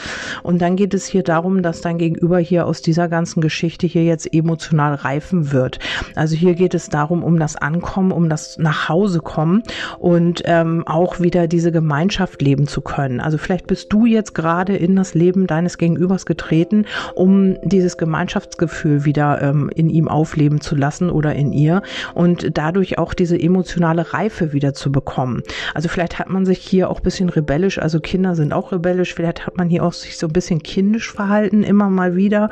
Und 0.43 0.61
dann 0.63 0.77
geht 0.77 0.95
es 0.95 1.07
hier 1.07 1.23
darum, 1.23 1.63
dass 1.63 1.81
dein 1.81 1.99
Gegenüber 1.99 2.39
hier 2.39 2.67
aus 2.67 2.83
dieser 2.83 3.09
ganzen 3.09 3.41
Geschichte 3.41 3.87
hier 3.87 4.05
jetzt 4.05 4.33
emotional 4.33 4.95
reifen 4.95 5.53
wird 5.53 5.62
wird. 5.63 5.79
Also 6.17 6.35
hier 6.35 6.55
geht 6.55 6.75
es 6.75 6.89
darum, 6.89 7.23
um 7.23 7.39
das 7.39 7.55
Ankommen, 7.57 8.11
um 8.11 8.29
das 8.29 8.59
nach 8.59 8.89
Hause 8.89 9.21
kommen 9.21 9.63
und 9.99 10.43
ähm, 10.45 10.83
auch 10.87 11.21
wieder 11.21 11.47
diese 11.47 11.71
Gemeinschaft 11.71 12.43
leben 12.43 12.67
zu 12.67 12.81
können. 12.81 13.21
Also 13.21 13.39
vielleicht 13.39 13.69
bist 13.69 13.93
du 13.93 14.07
jetzt 14.07 14.35
gerade 14.35 14.77
in 14.77 14.97
das 14.97 15.15
Leben 15.15 15.47
deines 15.47 15.79
Gegenübers 15.79 16.27
getreten, 16.27 16.87
um 17.15 17.57
dieses 17.63 17.97
Gemeinschaftsgefühl 17.97 19.05
wieder 19.05 19.41
ähm, 19.41 19.71
in 19.75 19.89
ihm 19.89 20.09
aufleben 20.09 20.61
zu 20.61 20.75
lassen 20.75 21.11
oder 21.11 21.35
in 21.35 21.53
ihr 21.53 21.83
und 22.15 22.59
dadurch 22.59 22.99
auch 22.99 23.15
diese 23.15 23.39
emotionale 23.41 24.13
Reife 24.13 24.53
wieder 24.53 24.75
zu 24.75 24.91
bekommen. 24.91 25.43
Also 25.75 25.89
vielleicht 25.89 26.19
hat 26.19 26.29
man 26.29 26.45
sich 26.45 26.59
hier 26.59 26.91
auch 26.91 27.01
bisschen 27.01 27.29
rebellisch, 27.29 27.79
also 27.79 28.01
Kinder 28.01 28.35
sind 28.35 28.53
auch 28.53 28.73
rebellisch, 28.73 29.15
vielleicht 29.15 29.47
hat 29.47 29.57
man 29.57 29.69
hier 29.69 29.85
auch 29.85 29.93
sich 29.93 30.19
so 30.19 30.27
ein 30.27 30.33
bisschen 30.33 30.63
kindisch 30.63 31.13
verhalten, 31.13 31.63
immer 31.63 31.89
mal 31.89 32.17
wieder, 32.17 32.51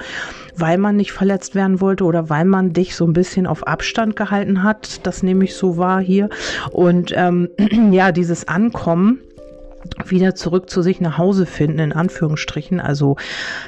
weil 0.56 0.78
man 0.78 0.96
nicht 0.96 1.12
verletzt 1.12 1.54
werden 1.54 1.80
wollte 1.80 2.04
oder 2.04 2.30
weil 2.30 2.44
man 2.44 2.72
dich 2.72 2.94
so 2.94 3.00
ein 3.07 3.12
bisschen 3.12 3.47
auf 3.47 3.66
Abstand 3.66 4.16
gehalten 4.16 4.62
hat. 4.62 5.07
Das 5.07 5.23
nehme 5.23 5.45
ich 5.45 5.54
so 5.54 5.76
wahr 5.76 6.00
hier. 6.00 6.28
Und 6.71 7.12
ähm, 7.16 7.49
ja, 7.92 8.12
dieses 8.12 8.49
Ankommen 8.49 9.21
wieder 10.04 10.35
zurück 10.35 10.69
zu 10.69 10.83
sich 10.83 11.00
nach 11.00 11.16
Hause 11.19 11.47
finden, 11.47 11.78
in 11.78 11.92
Anführungsstrichen, 11.92 12.80
also 12.80 13.16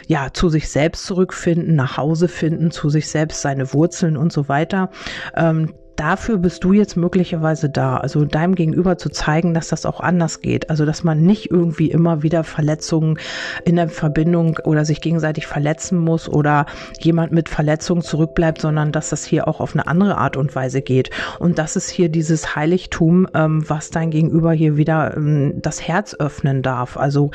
ja, 0.06 0.28
zu 0.32 0.48
sich 0.48 0.68
selbst 0.68 1.04
zurückfinden, 1.06 1.74
nach 1.74 1.96
Hause 1.96 2.28
finden, 2.28 2.70
zu 2.70 2.90
sich 2.90 3.08
selbst 3.08 3.40
seine 3.40 3.72
Wurzeln 3.72 4.16
und 4.16 4.32
so 4.32 4.48
weiter. 4.48 4.90
Ähm, 5.34 5.72
dafür 5.96 6.38
bist 6.38 6.64
du 6.64 6.72
jetzt 6.72 6.96
möglicherweise 6.96 7.68
da, 7.68 7.96
also 7.96 8.24
deinem 8.24 8.54
Gegenüber 8.54 8.98
zu 8.98 9.08
zeigen, 9.10 9.54
dass 9.54 9.68
das 9.68 9.86
auch 9.86 10.00
anders 10.00 10.40
geht. 10.40 10.70
Also, 10.70 10.84
dass 10.84 11.04
man 11.04 11.22
nicht 11.22 11.50
irgendwie 11.50 11.90
immer 11.90 12.22
wieder 12.22 12.44
Verletzungen 12.44 13.18
in 13.64 13.76
der 13.76 13.88
Verbindung 13.88 14.58
oder 14.64 14.84
sich 14.84 15.00
gegenseitig 15.00 15.46
verletzen 15.46 15.98
muss 15.98 16.28
oder 16.28 16.66
jemand 17.00 17.32
mit 17.32 17.48
Verletzungen 17.48 18.02
zurückbleibt, 18.02 18.60
sondern 18.60 18.92
dass 18.92 19.10
das 19.10 19.24
hier 19.24 19.48
auch 19.48 19.60
auf 19.60 19.74
eine 19.74 19.86
andere 19.86 20.18
Art 20.18 20.36
und 20.36 20.54
Weise 20.54 20.82
geht. 20.82 21.10
Und 21.38 21.58
das 21.58 21.76
ist 21.76 21.90
hier 21.90 22.08
dieses 22.08 22.56
Heiligtum, 22.56 23.28
ähm, 23.34 23.68
was 23.68 23.90
dein 23.90 24.10
Gegenüber 24.10 24.52
hier 24.52 24.76
wieder 24.76 25.16
ähm, 25.16 25.54
das 25.56 25.86
Herz 25.86 26.14
öffnen 26.14 26.62
darf. 26.62 26.96
Also, 26.96 27.30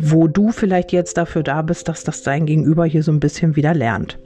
wo 0.00 0.28
du 0.28 0.50
vielleicht 0.50 0.92
jetzt 0.92 1.16
dafür 1.16 1.42
da 1.42 1.62
bist, 1.62 1.88
dass 1.88 2.04
das 2.04 2.22
dein 2.22 2.46
Gegenüber 2.46 2.84
hier 2.84 3.02
so 3.02 3.12
ein 3.12 3.20
bisschen 3.20 3.56
wieder 3.56 3.74
lernt. 3.74 4.18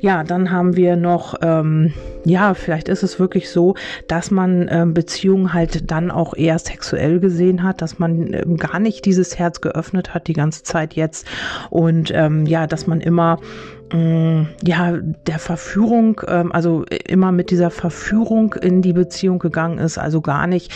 Ja, 0.00 0.24
dann 0.24 0.50
haben 0.50 0.76
wir 0.76 0.96
noch, 0.96 1.36
ähm, 1.40 1.92
ja, 2.24 2.54
vielleicht 2.54 2.88
ist 2.88 3.02
es 3.02 3.13
wirklich 3.18 3.50
so, 3.50 3.74
dass 4.08 4.30
man 4.30 4.68
ähm, 4.70 4.94
Beziehungen 4.94 5.52
halt 5.52 5.90
dann 5.90 6.10
auch 6.10 6.34
eher 6.34 6.58
sexuell 6.58 7.20
gesehen 7.20 7.62
hat, 7.62 7.82
dass 7.82 7.98
man 7.98 8.32
ähm, 8.32 8.56
gar 8.56 8.78
nicht 8.78 9.04
dieses 9.04 9.38
Herz 9.38 9.60
geöffnet 9.60 10.14
hat 10.14 10.28
die 10.28 10.32
ganze 10.32 10.62
Zeit 10.62 10.94
jetzt. 10.94 11.26
Und 11.70 12.10
ähm, 12.14 12.46
ja, 12.46 12.66
dass 12.66 12.86
man 12.86 13.00
immer 13.00 13.38
Mm, 13.83 13.83
ja, 13.94 14.98
der 15.26 15.38
Verführung, 15.38 16.20
ähm, 16.26 16.50
also 16.50 16.84
immer 17.06 17.30
mit 17.30 17.50
dieser 17.50 17.70
Verführung 17.70 18.54
in 18.54 18.82
die 18.82 18.92
Beziehung 18.92 19.38
gegangen 19.38 19.78
ist, 19.78 19.98
also 19.98 20.20
gar 20.20 20.48
nicht 20.48 20.72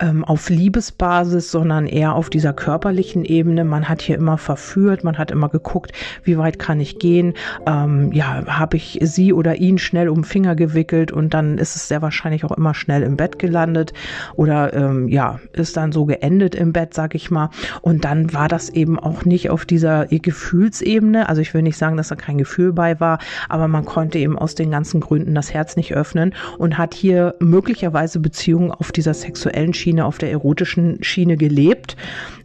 ähm, 0.00 0.24
auf 0.24 0.48
Liebesbasis, 0.48 1.50
sondern 1.50 1.86
eher 1.86 2.14
auf 2.14 2.30
dieser 2.30 2.54
körperlichen 2.54 3.26
Ebene. 3.26 3.64
Man 3.64 3.90
hat 3.90 4.00
hier 4.00 4.16
immer 4.16 4.38
verführt, 4.38 5.04
man 5.04 5.18
hat 5.18 5.30
immer 5.30 5.50
geguckt, 5.50 5.92
wie 6.24 6.38
weit 6.38 6.58
kann 6.58 6.80
ich 6.80 6.98
gehen, 6.98 7.34
ähm, 7.66 8.10
ja, 8.12 8.42
habe 8.46 8.78
ich 8.78 8.98
sie 9.02 9.34
oder 9.34 9.56
ihn 9.56 9.76
schnell 9.76 10.08
um 10.08 10.20
den 10.20 10.24
Finger 10.24 10.54
gewickelt 10.54 11.12
und 11.12 11.34
dann 11.34 11.58
ist 11.58 11.76
es 11.76 11.88
sehr 11.88 12.00
wahrscheinlich 12.00 12.44
auch 12.44 12.52
immer 12.52 12.72
schnell 12.72 13.02
im 13.02 13.16
Bett 13.16 13.38
gelandet 13.38 13.92
oder 14.36 14.62
ja, 15.08 15.40
ist 15.52 15.76
dann 15.76 15.92
so 15.92 16.04
geendet 16.06 16.54
im 16.54 16.72
Bett, 16.72 16.94
sag 16.94 17.14
ich 17.14 17.30
mal. 17.30 17.50
Und 17.82 18.04
dann 18.04 18.32
war 18.32 18.48
das 18.48 18.70
eben 18.70 18.98
auch 18.98 19.24
nicht 19.24 19.50
auf 19.50 19.64
dieser 19.64 20.06
Gefühlsebene, 20.06 21.28
also 21.28 21.40
ich 21.42 21.52
will 21.54 21.62
nicht 21.62 21.76
sagen, 21.76 21.96
dass 21.96 22.08
da 22.08 22.14
kein 22.14 22.38
Gefühl 22.38 22.61
Gefühl 22.62 22.72
bei 22.72 23.00
war, 23.00 23.18
aber 23.48 23.68
man 23.68 23.84
konnte 23.84 24.18
eben 24.18 24.38
aus 24.38 24.54
den 24.54 24.70
ganzen 24.70 25.00
Gründen 25.00 25.34
das 25.34 25.52
Herz 25.52 25.76
nicht 25.76 25.94
öffnen 25.94 26.34
und 26.58 26.78
hat 26.78 26.94
hier 26.94 27.34
möglicherweise 27.40 28.20
Beziehungen 28.20 28.70
auf 28.70 28.92
dieser 28.92 29.14
sexuellen 29.14 29.74
Schiene, 29.74 30.04
auf 30.04 30.18
der 30.18 30.30
erotischen 30.30 31.02
Schiene 31.02 31.36
gelebt. 31.36 31.96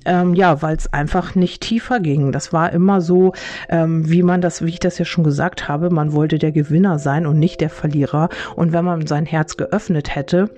Ähm, 0.06 0.34
ja, 0.34 0.62
weil 0.62 0.76
es 0.76 0.92
einfach 0.94 1.36
nicht 1.36 1.62
tiefer 1.62 2.00
ging. 2.00 2.32
Das 2.32 2.54
war 2.54 2.72
immer 2.72 3.02
so, 3.02 3.34
ähm, 3.70 4.10
wie 4.10 4.24
man 4.24 4.42
das, 4.42 4.64
wie 4.64 4.70
ich 4.70 4.80
das 4.80 4.98
ja 4.98 5.06
schon 5.06 5.24
gesagt 5.24 5.68
habe, 5.68 5.90
man 5.90 6.14
wollte 6.14 6.40
der 6.40 6.54
Gewinner 6.54 6.98
sein 6.98 7.28
und 7.28 7.40
nicht 7.40 7.60
der 7.62 7.70
Verlierer. 7.70 8.30
Und 8.56 8.72
wenn 8.72 8.86
man 8.86 9.06
sein 9.06 9.26
Herz 9.26 9.58
geöffnet 9.58 10.16
hätte, 10.16 10.50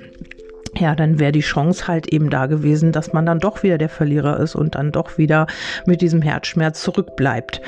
ja, 0.77 0.95
dann 0.95 1.19
wäre 1.19 1.31
die 1.31 1.39
Chance 1.39 1.87
halt 1.87 2.07
eben 2.13 2.29
da 2.29 2.45
gewesen, 2.45 2.91
dass 2.91 3.11
man 3.11 3.25
dann 3.25 3.39
doch 3.39 3.63
wieder 3.63 3.77
der 3.77 3.89
Verlierer 3.89 4.39
ist 4.39 4.55
und 4.55 4.75
dann 4.75 4.91
doch 4.91 5.17
wieder 5.17 5.47
mit 5.85 6.01
diesem 6.01 6.21
Herzschmerz 6.21 6.81
zurückbleibt. 6.81 7.61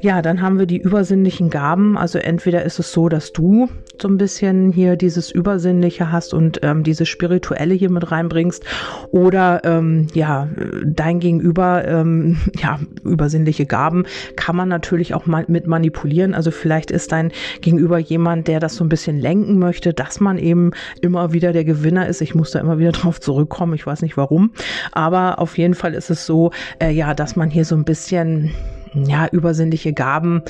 Ja, 0.00 0.22
dann 0.22 0.42
haben 0.42 0.58
wir 0.58 0.66
die 0.66 0.78
übersinnlichen 0.78 1.50
Gaben. 1.50 1.96
Also 1.96 2.18
entweder 2.18 2.64
ist 2.64 2.78
es 2.78 2.92
so, 2.92 3.08
dass 3.08 3.32
du 3.32 3.68
so 4.00 4.08
ein 4.08 4.18
bisschen 4.18 4.72
hier 4.72 4.96
dieses 4.96 5.30
Übersinnliche 5.30 6.12
hast 6.12 6.34
und 6.34 6.60
ähm, 6.62 6.82
diese 6.82 7.06
spirituelle 7.06 7.74
hier 7.74 7.90
mit 7.90 8.10
reinbringst 8.10 8.64
oder 9.10 9.62
ähm, 9.64 10.06
ja, 10.14 10.48
dein 10.84 11.20
Gegenüber, 11.20 11.86
ähm, 11.86 12.38
ja, 12.56 12.78
übersinnliche 13.04 13.66
Gaben 13.66 14.04
kann 14.36 14.56
man 14.56 14.68
natürlich 14.68 15.14
auch 15.14 15.26
mal 15.26 15.44
mit 15.48 15.66
manipulieren. 15.66 16.34
Also 16.34 16.50
vielleicht 16.50 16.90
ist 16.90 17.12
dein 17.12 17.32
Gegenüber 17.60 17.98
jemand, 17.98 18.48
der 18.48 18.60
das 18.60 18.76
so 18.76 18.84
ein 18.84 18.88
bisschen 18.88 19.18
lenken 19.18 19.58
möchte, 19.58 19.92
dass 19.92 20.20
man 20.20 20.38
eben 20.38 20.72
immer 21.00 21.32
wieder 21.32 21.52
der 21.52 21.64
Gewinner 21.64 22.06
ist. 22.08 22.20
Ich 22.20 22.34
muss 22.38 22.52
da 22.52 22.60
immer 22.60 22.78
wieder 22.78 22.92
drauf 22.92 23.20
zurückkommen. 23.20 23.74
Ich 23.74 23.86
weiß 23.86 24.00
nicht 24.00 24.16
warum. 24.16 24.52
Aber 24.92 25.38
auf 25.38 25.58
jeden 25.58 25.74
Fall 25.74 25.92
ist 25.92 26.08
es 26.08 26.24
so, 26.24 26.52
äh, 26.80 26.90
ja, 26.90 27.12
dass 27.12 27.36
man 27.36 27.50
hier 27.50 27.66
so 27.66 27.74
ein 27.74 27.84
bisschen, 27.84 28.54
ja, 28.94 29.26
übersinnliche 29.30 29.92
Gaben 29.92 30.42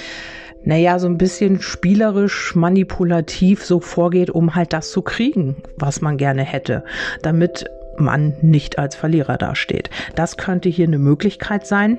naja, 0.65 0.99
so 0.99 1.07
ein 1.07 1.19
bisschen 1.19 1.63
spielerisch, 1.63 2.55
manipulativ 2.55 3.65
so 3.65 3.81
vorgeht, 3.81 4.29
um 4.29 4.55
halt 4.55 4.73
das 4.73 4.91
zu 4.91 5.03
kriegen, 5.03 5.57
was 5.77 6.01
man 6.01 6.19
gerne 6.19 6.43
hätte, 6.43 6.85
damit 7.23 7.65
man 7.97 8.35
nicht 8.43 8.79
als 8.79 8.95
Verlierer 8.95 9.39
dasteht. 9.39 9.91
Das 10.15 10.37
könnte 10.37 10.69
hier 10.69 10.87
eine 10.87 10.99
Möglichkeit 10.99 11.67
sein. 11.67 11.99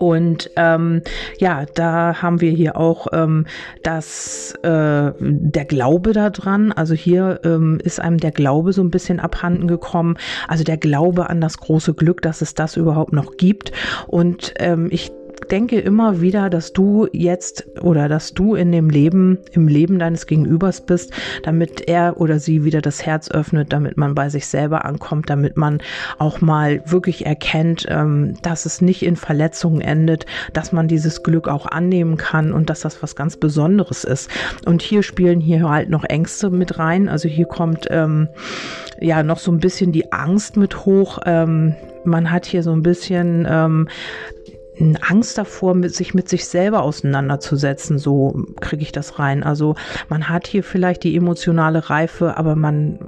Und 0.00 0.50
ähm, 0.56 1.02
ja, 1.38 1.66
da 1.74 2.22
haben 2.22 2.40
wir 2.40 2.50
hier 2.50 2.78
auch 2.78 3.08
ähm, 3.12 3.44
das, 3.82 4.54
äh, 4.62 5.12
der 5.20 5.64
Glaube 5.66 6.14
daran. 6.14 6.72
Also 6.72 6.94
hier 6.94 7.40
ähm, 7.44 7.78
ist 7.84 8.00
einem 8.00 8.16
der 8.16 8.30
Glaube 8.30 8.72
so 8.72 8.82
ein 8.82 8.90
bisschen 8.90 9.20
abhanden 9.20 9.68
gekommen. 9.68 10.16
Also 10.48 10.64
der 10.64 10.78
Glaube 10.78 11.28
an 11.28 11.42
das 11.42 11.58
große 11.58 11.92
Glück, 11.92 12.22
dass 12.22 12.40
es 12.40 12.54
das 12.54 12.78
überhaupt 12.78 13.12
noch 13.12 13.36
gibt. 13.36 13.72
Und 14.06 14.54
ähm, 14.58 14.88
ich 14.90 15.12
denke 15.50 15.80
immer 15.80 16.20
wieder, 16.20 16.50
dass 16.50 16.72
du 16.72 17.08
jetzt 17.12 17.66
oder 17.80 18.08
dass 18.08 18.34
du 18.34 18.54
in 18.54 18.72
dem 18.72 18.90
Leben, 18.90 19.38
im 19.52 19.68
Leben 19.68 19.98
deines 19.98 20.26
Gegenübers 20.26 20.80
bist, 20.82 21.12
damit 21.42 21.88
er 21.88 22.20
oder 22.20 22.38
sie 22.38 22.64
wieder 22.64 22.80
das 22.80 23.04
Herz 23.04 23.30
öffnet, 23.30 23.72
damit 23.72 23.96
man 23.96 24.14
bei 24.14 24.28
sich 24.28 24.46
selber 24.46 24.84
ankommt, 24.84 25.30
damit 25.30 25.56
man 25.56 25.78
auch 26.18 26.40
mal 26.40 26.82
wirklich 26.86 27.26
erkennt, 27.26 27.86
ähm, 27.88 28.34
dass 28.42 28.66
es 28.66 28.80
nicht 28.80 29.02
in 29.02 29.16
Verletzungen 29.16 29.80
endet, 29.80 30.26
dass 30.52 30.72
man 30.72 30.88
dieses 30.88 31.22
Glück 31.22 31.48
auch 31.48 31.66
annehmen 31.66 32.16
kann 32.16 32.52
und 32.52 32.70
dass 32.70 32.80
das 32.80 33.02
was 33.02 33.16
ganz 33.16 33.36
Besonderes 33.36 34.04
ist. 34.04 34.30
Und 34.66 34.82
hier 34.82 35.02
spielen 35.02 35.40
hier 35.40 35.68
halt 35.68 35.90
noch 35.90 36.04
Ängste 36.04 36.50
mit 36.50 36.78
rein. 36.78 37.08
Also 37.08 37.28
hier 37.28 37.46
kommt 37.46 37.86
ähm, 37.90 38.28
ja 39.00 39.22
noch 39.22 39.38
so 39.38 39.50
ein 39.50 39.60
bisschen 39.60 39.92
die 39.92 40.12
Angst 40.12 40.56
mit 40.56 40.84
hoch. 40.84 41.18
Ähm, 41.24 41.74
man 42.04 42.30
hat 42.30 42.46
hier 42.46 42.62
so 42.62 42.72
ein 42.72 42.82
bisschen 42.82 43.46
ähm, 43.48 43.88
Angst 45.00 45.38
davor, 45.38 45.76
sich 45.88 46.14
mit 46.14 46.28
sich 46.28 46.46
selber 46.46 46.82
auseinanderzusetzen. 46.82 47.98
So 47.98 48.46
kriege 48.60 48.82
ich 48.82 48.92
das 48.92 49.18
rein. 49.18 49.42
Also 49.42 49.74
man 50.08 50.28
hat 50.28 50.46
hier 50.46 50.64
vielleicht 50.64 51.04
die 51.04 51.16
emotionale 51.16 51.90
Reife, 51.90 52.36
aber 52.36 52.56
man 52.56 52.98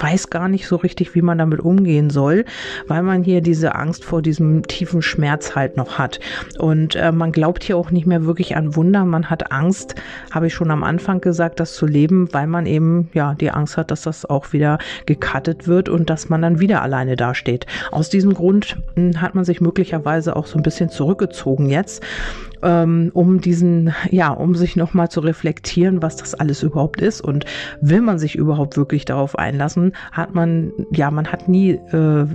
weiß 0.00 0.30
gar 0.30 0.48
nicht 0.48 0.66
so 0.66 0.76
richtig, 0.76 1.14
wie 1.14 1.22
man 1.22 1.38
damit 1.38 1.60
umgehen 1.60 2.10
soll, 2.10 2.44
weil 2.86 3.02
man 3.02 3.22
hier 3.22 3.40
diese 3.40 3.74
Angst 3.74 4.04
vor 4.04 4.22
diesem 4.22 4.66
tiefen 4.66 5.02
Schmerz 5.02 5.54
halt 5.54 5.76
noch 5.76 5.98
hat. 5.98 6.20
Und 6.58 6.96
äh, 6.96 7.12
man 7.12 7.32
glaubt 7.32 7.64
hier 7.64 7.76
auch 7.76 7.90
nicht 7.90 8.06
mehr 8.06 8.24
wirklich 8.26 8.56
an 8.56 8.76
Wunder. 8.76 9.04
Man 9.04 9.30
hat 9.30 9.50
Angst, 9.52 9.94
habe 10.30 10.48
ich 10.48 10.54
schon 10.54 10.70
am 10.70 10.84
Anfang 10.84 11.20
gesagt, 11.20 11.60
das 11.60 11.74
zu 11.74 11.86
leben, 11.86 12.28
weil 12.32 12.46
man 12.46 12.66
eben 12.66 13.10
ja 13.14 13.34
die 13.34 13.50
Angst 13.50 13.76
hat, 13.76 13.90
dass 13.90 14.02
das 14.02 14.24
auch 14.24 14.52
wieder 14.52 14.78
gekattet 15.06 15.66
wird 15.66 15.88
und 15.88 16.10
dass 16.10 16.28
man 16.28 16.42
dann 16.42 16.60
wieder 16.60 16.82
alleine 16.82 17.16
dasteht. 17.16 17.66
Aus 17.90 18.08
diesem 18.08 18.34
Grund 18.34 18.76
mh, 18.94 19.02
hm, 19.02 19.20
hat 19.20 19.34
man 19.34 19.44
sich 19.44 19.60
möglicherweise 19.60 20.36
auch 20.36 20.46
so 20.46 20.58
ein 20.58 20.62
bisschen 20.62 20.90
zurück 20.90 21.13
zurückgezogen 21.14 21.70
jetzt, 21.70 22.02
ähm, 22.64 23.10
um 23.14 23.40
diesen, 23.40 23.94
ja, 24.10 24.30
um 24.30 24.54
sich 24.54 24.74
nochmal 24.74 25.10
zu 25.10 25.20
reflektieren, 25.20 26.02
was 26.02 26.16
das 26.16 26.34
alles 26.34 26.62
überhaupt 26.62 27.00
ist 27.00 27.20
und 27.20 27.44
will 27.80 28.00
man 28.00 28.18
sich 28.18 28.34
überhaupt 28.34 28.76
wirklich 28.76 29.04
darauf 29.04 29.38
einlassen, 29.38 29.92
hat 30.12 30.34
man, 30.34 30.72
ja, 30.90 31.10
man 31.10 31.30
hat 31.30 31.48
nie 31.48 31.72
äh, 31.72 32.26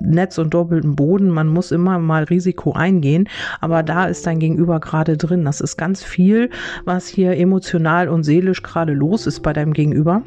Netz 0.00 0.38
und 0.38 0.54
doppelten 0.54 0.94
Boden, 0.94 1.28
man 1.28 1.48
muss 1.48 1.72
immer 1.72 1.98
mal 1.98 2.24
Risiko 2.24 2.72
eingehen, 2.72 3.28
aber 3.60 3.82
da 3.82 4.06
ist 4.06 4.26
dein 4.26 4.38
Gegenüber 4.38 4.80
gerade 4.80 5.16
drin. 5.16 5.44
Das 5.44 5.60
ist 5.60 5.76
ganz 5.76 6.02
viel, 6.02 6.50
was 6.84 7.08
hier 7.08 7.36
emotional 7.36 8.08
und 8.08 8.22
seelisch 8.22 8.62
gerade 8.62 8.92
los 8.92 9.26
ist 9.26 9.40
bei 9.40 9.52
deinem 9.52 9.72
Gegenüber. 9.72 10.22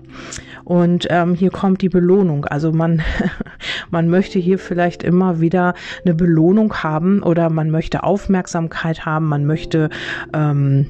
Und 0.66 1.08
ähm, 1.10 1.34
hier 1.34 1.50
kommt 1.50 1.82
die 1.82 1.90
Belohnung. 1.90 2.46
Also 2.46 2.72
man, 2.72 3.02
man 3.90 4.10
möchte 4.10 4.38
hier 4.38 4.60
vielleicht 4.60 5.04
immer 5.04 5.40
wieder 5.40 5.74
eine 6.06 6.14
Belohnung 6.14 6.74
haben 6.76 7.24
oder 7.24 7.50
man 7.50 7.72
möchte 7.72 8.04
Aufmerksamkeit 8.04 9.06
haben, 9.06 9.29
man 9.30 9.46
möchte 9.46 9.90
ähm, 10.34 10.88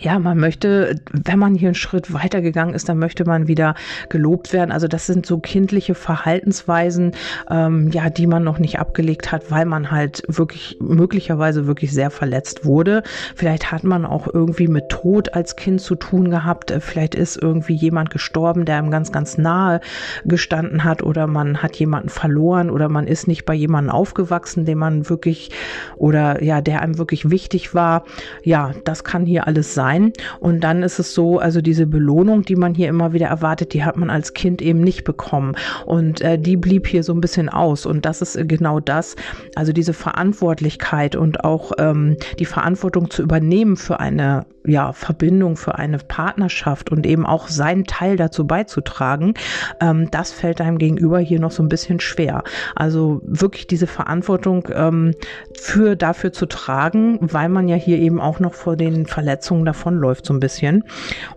ja, 0.00 0.18
man 0.18 0.38
möchte, 0.38 0.96
wenn 1.12 1.38
man 1.38 1.54
hier 1.54 1.68
einen 1.68 1.74
Schritt 1.74 2.12
weitergegangen 2.12 2.74
ist, 2.74 2.88
dann 2.88 2.98
möchte 2.98 3.24
man 3.24 3.46
wieder 3.46 3.74
gelobt 4.08 4.52
werden. 4.52 4.72
Also 4.72 4.88
das 4.88 5.06
sind 5.06 5.26
so 5.26 5.38
kindliche 5.38 5.94
Verhaltensweisen, 5.94 7.12
ähm, 7.50 7.90
ja, 7.92 8.10
die 8.10 8.26
man 8.26 8.42
noch 8.42 8.58
nicht 8.58 8.78
abgelegt 8.78 9.32
hat, 9.32 9.50
weil 9.50 9.66
man 9.66 9.90
halt 9.90 10.22
wirklich 10.28 10.78
möglicherweise 10.80 11.66
wirklich 11.66 11.92
sehr 11.92 12.10
verletzt 12.10 12.64
wurde. 12.64 13.02
Vielleicht 13.36 13.70
hat 13.70 13.84
man 13.84 14.06
auch 14.06 14.28
irgendwie 14.32 14.68
mit 14.68 14.88
Tod 14.88 15.34
als 15.34 15.56
Kind 15.56 15.80
zu 15.80 15.94
tun 15.94 16.30
gehabt. 16.30 16.72
Vielleicht 16.80 17.14
ist 17.14 17.36
irgendwie 17.36 17.74
jemand 17.74 18.10
gestorben, 18.10 18.64
der 18.64 18.78
einem 18.78 18.90
ganz, 18.90 19.12
ganz 19.12 19.38
nahe 19.38 19.80
gestanden 20.24 20.84
hat 20.84 21.02
oder 21.02 21.26
man 21.26 21.62
hat 21.62 21.76
jemanden 21.76 22.08
verloren 22.08 22.70
oder 22.70 22.88
man 22.88 23.06
ist 23.06 23.28
nicht 23.28 23.44
bei 23.44 23.54
jemandem 23.54 23.92
aufgewachsen, 23.92 24.64
dem 24.64 24.78
man 24.78 25.08
wirklich 25.08 25.50
oder 25.96 26.42
ja, 26.42 26.60
der 26.60 26.80
einem 26.80 26.98
wirklich 26.98 27.30
wichtig 27.30 27.74
war. 27.74 28.04
Ja, 28.42 28.72
das 28.84 29.04
kann 29.04 29.26
hier 29.26 29.46
alles 29.46 29.74
sein 29.74 29.81
sein. 29.82 30.12
Und 30.38 30.60
dann 30.60 30.84
ist 30.84 31.00
es 31.00 31.12
so, 31.12 31.40
also 31.40 31.60
diese 31.60 31.86
Belohnung, 31.86 32.42
die 32.44 32.54
man 32.54 32.72
hier 32.72 32.88
immer 32.88 33.12
wieder 33.12 33.26
erwartet, 33.26 33.74
die 33.74 33.84
hat 33.84 33.96
man 33.96 34.10
als 34.10 34.32
Kind 34.32 34.62
eben 34.62 34.80
nicht 34.80 35.02
bekommen. 35.02 35.56
Und 35.86 36.20
äh, 36.20 36.38
die 36.38 36.56
blieb 36.56 36.86
hier 36.86 37.02
so 37.02 37.12
ein 37.12 37.20
bisschen 37.20 37.48
aus. 37.48 37.84
Und 37.84 38.06
das 38.06 38.22
ist 38.22 38.38
genau 38.48 38.78
das, 38.78 39.16
also 39.56 39.72
diese 39.72 39.92
Verantwortlichkeit 39.92 41.16
und 41.16 41.42
auch 41.42 41.72
ähm, 41.78 42.16
die 42.38 42.44
Verantwortung 42.44 43.10
zu 43.10 43.22
übernehmen 43.22 43.76
für 43.76 43.98
eine 43.98 44.46
ja, 44.64 44.92
Verbindung, 44.92 45.56
für 45.56 45.76
eine 45.76 45.98
Partnerschaft 45.98 46.90
und 46.90 47.06
eben 47.06 47.26
auch 47.26 47.48
seinen 47.48 47.84
Teil 47.84 48.16
dazu 48.16 48.46
beizutragen, 48.46 49.34
ähm, 49.80 50.08
das 50.10 50.32
fällt 50.32 50.60
einem 50.60 50.78
gegenüber 50.78 51.18
hier 51.18 51.40
noch 51.40 51.50
so 51.50 51.62
ein 51.62 51.68
bisschen 51.68 52.00
schwer. 52.00 52.44
Also 52.74 53.20
wirklich 53.24 53.66
diese 53.66 53.86
Verantwortung 53.86 54.68
ähm, 54.72 55.14
für 55.54 55.96
dafür 55.96 56.32
zu 56.32 56.46
tragen, 56.46 57.18
weil 57.20 57.48
man 57.48 57.68
ja 57.68 57.76
hier 57.76 57.98
eben 57.98 58.20
auch 58.20 58.40
noch 58.40 58.54
vor 58.54 58.76
den 58.76 59.06
Verletzungen 59.06 59.64
davonläuft 59.72 60.26
so 60.26 60.34
ein 60.34 60.40
bisschen. 60.40 60.84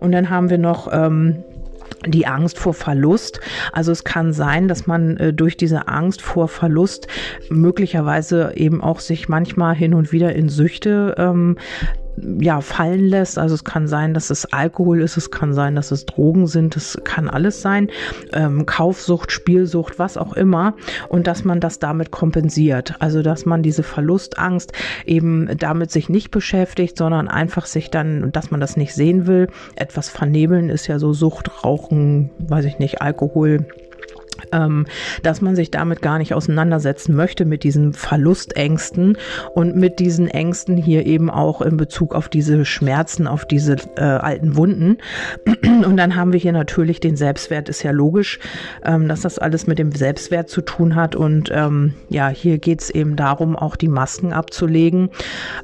Und 0.00 0.12
dann 0.12 0.30
haben 0.30 0.50
wir 0.50 0.58
noch 0.58 0.88
ähm, 0.92 1.42
die 2.06 2.26
Angst 2.26 2.58
vor 2.58 2.74
Verlust. 2.74 3.40
Also 3.72 3.92
es 3.92 4.04
kann 4.04 4.32
sein, 4.32 4.68
dass 4.68 4.86
man 4.86 5.16
äh, 5.16 5.32
durch 5.32 5.56
diese 5.56 5.88
Angst 5.88 6.22
vor 6.22 6.48
Verlust 6.48 7.08
möglicherweise 7.48 8.52
eben 8.54 8.80
auch 8.82 9.00
sich 9.00 9.28
manchmal 9.28 9.74
hin 9.74 9.94
und 9.94 10.12
wieder 10.12 10.34
in 10.34 10.48
Süchte 10.48 11.14
ähm, 11.18 11.56
ja, 12.40 12.60
fallen 12.60 13.06
lässt. 13.06 13.38
Also 13.38 13.54
es 13.54 13.64
kann 13.64 13.86
sein, 13.86 14.14
dass 14.14 14.30
es 14.30 14.52
Alkohol 14.52 15.02
ist, 15.02 15.16
es 15.16 15.30
kann 15.30 15.54
sein, 15.54 15.74
dass 15.74 15.90
es 15.90 16.06
Drogen 16.06 16.46
sind, 16.46 16.76
es 16.76 16.98
kann 17.04 17.28
alles 17.28 17.62
sein, 17.62 17.90
ähm, 18.32 18.66
Kaufsucht, 18.66 19.32
Spielsucht, 19.32 19.98
was 19.98 20.16
auch 20.16 20.32
immer. 20.34 20.74
Und 21.08 21.26
dass 21.26 21.44
man 21.44 21.60
das 21.60 21.78
damit 21.78 22.10
kompensiert. 22.10 22.94
Also 23.00 23.22
dass 23.22 23.46
man 23.46 23.62
diese 23.62 23.82
Verlustangst 23.82 24.72
eben 25.04 25.48
damit 25.58 25.90
sich 25.90 26.08
nicht 26.08 26.30
beschäftigt, 26.30 26.98
sondern 26.98 27.28
einfach 27.28 27.66
sich 27.66 27.90
dann, 27.90 28.32
dass 28.32 28.50
man 28.50 28.60
das 28.60 28.76
nicht 28.76 28.94
sehen 28.94 29.26
will. 29.26 29.48
Etwas 29.76 30.08
vernebeln 30.08 30.68
ist 30.68 30.86
ja 30.86 30.98
so 30.98 31.12
Sucht, 31.12 31.64
Rauchen, 31.64 32.30
weiß 32.38 32.64
ich 32.64 32.78
nicht, 32.78 33.02
Alkohol 33.02 33.66
ähm, 34.56 34.86
dass 35.22 35.40
man 35.40 35.56
sich 35.56 35.70
damit 35.70 36.02
gar 36.02 36.18
nicht 36.18 36.34
auseinandersetzen 36.34 37.14
möchte 37.14 37.44
mit 37.44 37.62
diesen 37.62 37.92
Verlustängsten 37.92 39.16
und 39.54 39.76
mit 39.76 39.98
diesen 39.98 40.28
Ängsten 40.28 40.76
hier 40.76 41.06
eben 41.06 41.30
auch 41.30 41.60
in 41.60 41.76
Bezug 41.76 42.14
auf 42.14 42.28
diese 42.28 42.64
Schmerzen, 42.64 43.26
auf 43.26 43.44
diese 43.44 43.76
äh, 43.96 44.02
alten 44.02 44.56
Wunden. 44.56 44.98
Und 45.84 45.96
dann 45.96 46.16
haben 46.16 46.32
wir 46.32 46.40
hier 46.40 46.52
natürlich 46.52 47.00
den 47.00 47.16
Selbstwert, 47.16 47.68
ist 47.68 47.82
ja 47.82 47.90
logisch, 47.90 48.38
ähm, 48.84 49.08
dass 49.08 49.20
das 49.20 49.38
alles 49.38 49.66
mit 49.66 49.78
dem 49.78 49.92
Selbstwert 49.92 50.48
zu 50.48 50.62
tun 50.62 50.94
hat. 50.94 51.16
Und 51.16 51.50
ähm, 51.52 51.94
ja, 52.08 52.28
hier 52.28 52.58
geht 52.58 52.80
es 52.80 52.90
eben 52.90 53.16
darum, 53.16 53.56
auch 53.56 53.76
die 53.76 53.88
Masken 53.88 54.32
abzulegen. 54.32 55.10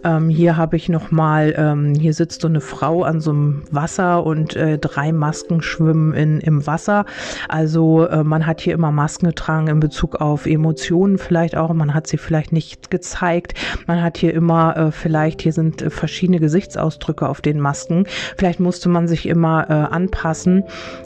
Ähm, 0.04 0.28
hier 0.28 0.56
habe 0.56 0.76
ich 0.76 0.88
nochmal, 0.88 1.54
ähm, 1.56 1.94
hier 1.94 2.14
sitzt 2.14 2.42
so 2.42 2.48
eine 2.48 2.60
Frau 2.60 3.04
an 3.04 3.20
so 3.20 3.30
einem 3.30 3.62
Wasser 3.70 4.24
und 4.24 4.56
äh, 4.56 4.78
drei 4.78 5.12
Masken 5.12 5.62
schwimmen 5.62 6.12
in, 6.14 6.40
im 6.40 6.66
Wasser. 6.66 7.04
Also 7.48 8.06
äh, 8.06 8.24
man 8.24 8.46
hat 8.46 8.60
hier 8.60 8.74
immer 8.74 8.81
Masken 8.90 9.26
getragen 9.26 9.68
in 9.68 9.80
Bezug 9.80 10.16
auf 10.16 10.46
Emotionen 10.46 11.18
vielleicht 11.18 11.56
auch. 11.56 11.72
Man 11.72 11.94
hat 11.94 12.06
sie 12.06 12.18
vielleicht 12.18 12.52
nicht 12.52 12.90
gezeigt. 12.90 13.54
Man 13.86 14.02
hat 14.02 14.18
hier 14.18 14.34
immer 14.34 14.76
äh, 14.76 14.92
vielleicht, 14.92 15.42
hier 15.42 15.52
sind 15.52 15.82
äh, 15.82 15.90
verschiedene 15.90 16.40
Gesichtsausdrücke 16.40 17.28
auf 17.28 17.40
den 17.40 17.60
Masken. 17.60 18.06
Vielleicht 18.36 18.60
musste 18.60 18.88
man 18.88 19.08
sich 19.08 19.26
immer 19.26 19.68
äh, 19.68 19.72
anpassen 19.72 20.64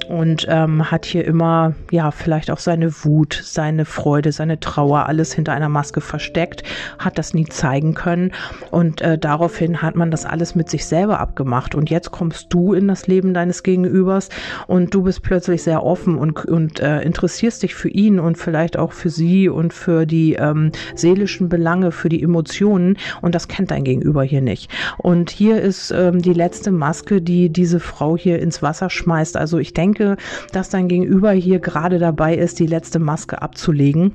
und 0.08 0.46
ähm, 0.48 0.90
hat 0.90 1.04
hier 1.04 1.24
immer, 1.24 1.74
ja, 1.90 2.10
vielleicht 2.10 2.50
auch 2.50 2.58
seine 2.58 3.04
Wut, 3.04 3.40
seine 3.44 3.84
Freude, 3.84 4.32
seine 4.32 4.60
Trauer, 4.60 5.06
alles 5.06 5.32
hinter 5.32 5.52
einer 5.52 5.68
Maske 5.68 6.00
versteckt, 6.00 6.62
hat 6.98 7.18
das 7.18 7.34
nie 7.34 7.46
zeigen 7.46 7.94
können. 7.94 8.32
Und 8.70 9.00
äh, 9.00 9.18
daraufhin 9.18 9.82
hat 9.82 9.96
man 9.96 10.10
das 10.10 10.24
alles 10.24 10.54
mit 10.54 10.70
sich 10.70 10.86
selber 10.86 11.20
abgemacht. 11.20 11.74
Und 11.74 11.90
jetzt 11.90 12.10
kommst 12.10 12.46
du 12.50 12.72
in 12.72 12.88
das 12.88 13.06
Leben 13.06 13.34
deines 13.34 13.62
Gegenübers 13.62 14.28
und 14.66 14.94
du 14.94 15.02
bist 15.02 15.22
plötzlich 15.22 15.62
sehr 15.62 15.82
offen 15.82 16.16
und, 16.16 16.44
und 16.46 16.80
äh, 16.80 17.02
interessierst 17.02 17.55
dich 17.58 17.74
für 17.74 17.88
ihn 17.88 18.18
und 18.18 18.38
vielleicht 18.38 18.76
auch 18.76 18.92
für 18.92 19.10
sie 19.10 19.48
und 19.48 19.72
für 19.72 20.06
die 20.06 20.34
ähm, 20.34 20.72
seelischen 20.94 21.48
Belange, 21.48 21.92
für 21.92 22.08
die 22.08 22.22
Emotionen 22.22 22.98
und 23.22 23.34
das 23.34 23.48
kennt 23.48 23.70
dein 23.70 23.84
Gegenüber 23.84 24.22
hier 24.22 24.40
nicht. 24.40 24.70
Und 24.98 25.30
hier 25.30 25.60
ist 25.60 25.90
ähm, 25.90 26.20
die 26.20 26.32
letzte 26.32 26.70
Maske, 26.70 27.20
die 27.20 27.50
diese 27.50 27.80
Frau 27.80 28.16
hier 28.16 28.38
ins 28.40 28.62
Wasser 28.62 28.90
schmeißt. 28.90 29.36
Also 29.36 29.58
ich 29.58 29.74
denke, 29.74 30.16
dass 30.52 30.70
dein 30.70 30.88
Gegenüber 30.88 31.32
hier 31.32 31.58
gerade 31.58 31.98
dabei 31.98 32.36
ist, 32.36 32.58
die 32.58 32.66
letzte 32.66 32.98
Maske 32.98 33.42
abzulegen 33.42 34.14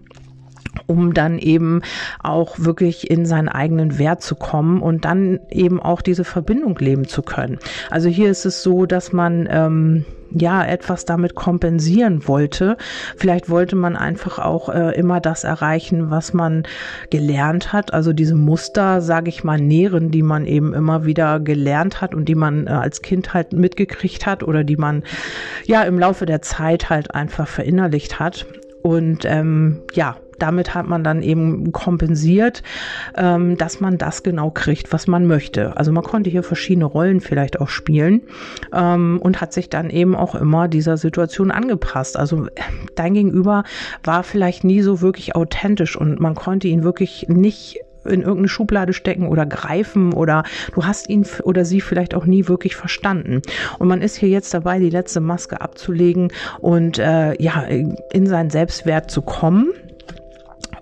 um 0.87 1.13
dann 1.13 1.37
eben 1.39 1.81
auch 2.21 2.59
wirklich 2.59 3.09
in 3.09 3.25
seinen 3.25 3.49
eigenen 3.49 3.97
Wert 3.97 4.21
zu 4.21 4.35
kommen 4.35 4.81
und 4.81 5.05
dann 5.05 5.39
eben 5.49 5.79
auch 5.79 6.01
diese 6.01 6.23
Verbindung 6.23 6.77
leben 6.79 7.07
zu 7.07 7.21
können. 7.21 7.59
Also 7.89 8.09
hier 8.09 8.29
ist 8.29 8.45
es 8.45 8.63
so, 8.63 8.85
dass 8.85 9.11
man 9.11 9.47
ähm, 9.51 10.05
ja 10.33 10.63
etwas 10.65 11.05
damit 11.05 11.35
kompensieren 11.35 12.27
wollte. 12.27 12.77
Vielleicht 13.17 13.49
wollte 13.49 13.75
man 13.75 13.95
einfach 13.95 14.39
auch 14.39 14.69
äh, 14.69 14.97
immer 14.97 15.19
das 15.19 15.43
erreichen, 15.43 16.09
was 16.09 16.33
man 16.33 16.63
gelernt 17.09 17.73
hat. 17.73 17.93
Also 17.93 18.13
diese 18.13 18.35
Muster, 18.35 19.01
sage 19.01 19.29
ich 19.29 19.43
mal, 19.43 19.59
nähren, 19.59 20.11
die 20.11 20.23
man 20.23 20.45
eben 20.45 20.73
immer 20.73 21.05
wieder 21.05 21.39
gelernt 21.39 22.01
hat 22.01 22.15
und 22.15 22.25
die 22.25 22.35
man 22.35 22.67
äh, 22.67 22.71
als 22.71 23.01
Kind 23.01 23.33
halt 23.33 23.53
mitgekriegt 23.53 24.25
hat 24.25 24.43
oder 24.43 24.63
die 24.63 24.77
man 24.77 25.03
ja 25.65 25.83
im 25.83 25.99
Laufe 25.99 26.25
der 26.25 26.41
Zeit 26.41 26.89
halt 26.89 27.13
einfach 27.13 27.47
verinnerlicht 27.47 28.19
hat. 28.19 28.45
Und 28.81 29.25
ähm, 29.25 29.81
ja, 29.93 30.17
damit 30.41 30.73
hat 30.73 30.87
man 30.87 31.03
dann 31.03 31.21
eben 31.21 31.71
kompensiert, 31.71 32.63
ähm, 33.15 33.57
dass 33.57 33.79
man 33.79 33.97
das 33.97 34.23
genau 34.23 34.49
kriegt, 34.51 34.91
was 34.91 35.07
man 35.07 35.25
möchte. 35.25 35.77
Also 35.77 35.91
man 35.91 36.03
konnte 36.03 36.29
hier 36.29 36.43
verschiedene 36.43 36.85
Rollen 36.85 37.21
vielleicht 37.21 37.59
auch 37.59 37.69
spielen 37.69 38.21
ähm, 38.73 39.19
und 39.21 39.41
hat 39.41 39.53
sich 39.53 39.69
dann 39.69 39.89
eben 39.89 40.15
auch 40.15 40.35
immer 40.35 40.67
dieser 40.67 40.97
Situation 40.97 41.51
angepasst. 41.51 42.17
Also 42.17 42.47
dein 42.95 43.13
Gegenüber 43.13 43.63
war 44.03 44.23
vielleicht 44.23 44.63
nie 44.63 44.81
so 44.81 45.01
wirklich 45.01 45.35
authentisch 45.35 45.95
und 45.95 46.19
man 46.19 46.35
konnte 46.35 46.67
ihn 46.67 46.83
wirklich 46.83 47.27
nicht 47.29 47.79
in 48.05 48.21
irgendeine 48.21 48.47
Schublade 48.47 48.93
stecken 48.93 49.27
oder 49.27 49.45
greifen 49.45 50.13
oder 50.13 50.43
du 50.73 50.85
hast 50.85 51.09
ihn 51.09 51.25
oder 51.43 51.65
sie 51.65 51.81
vielleicht 51.81 52.15
auch 52.15 52.25
nie 52.25 52.47
wirklich 52.47 52.75
verstanden. 52.75 53.41
Und 53.79 53.87
man 53.87 54.01
ist 54.01 54.15
hier 54.15 54.29
jetzt 54.29 54.53
dabei, 54.53 54.79
die 54.79 54.89
letzte 54.89 55.19
Maske 55.19 55.61
abzulegen 55.61 56.31
und 56.59 56.97
äh, 56.97 57.41
ja, 57.41 57.61
in 57.61 58.25
seinen 58.25 58.49
Selbstwert 58.49 59.11
zu 59.11 59.21
kommen. 59.21 59.69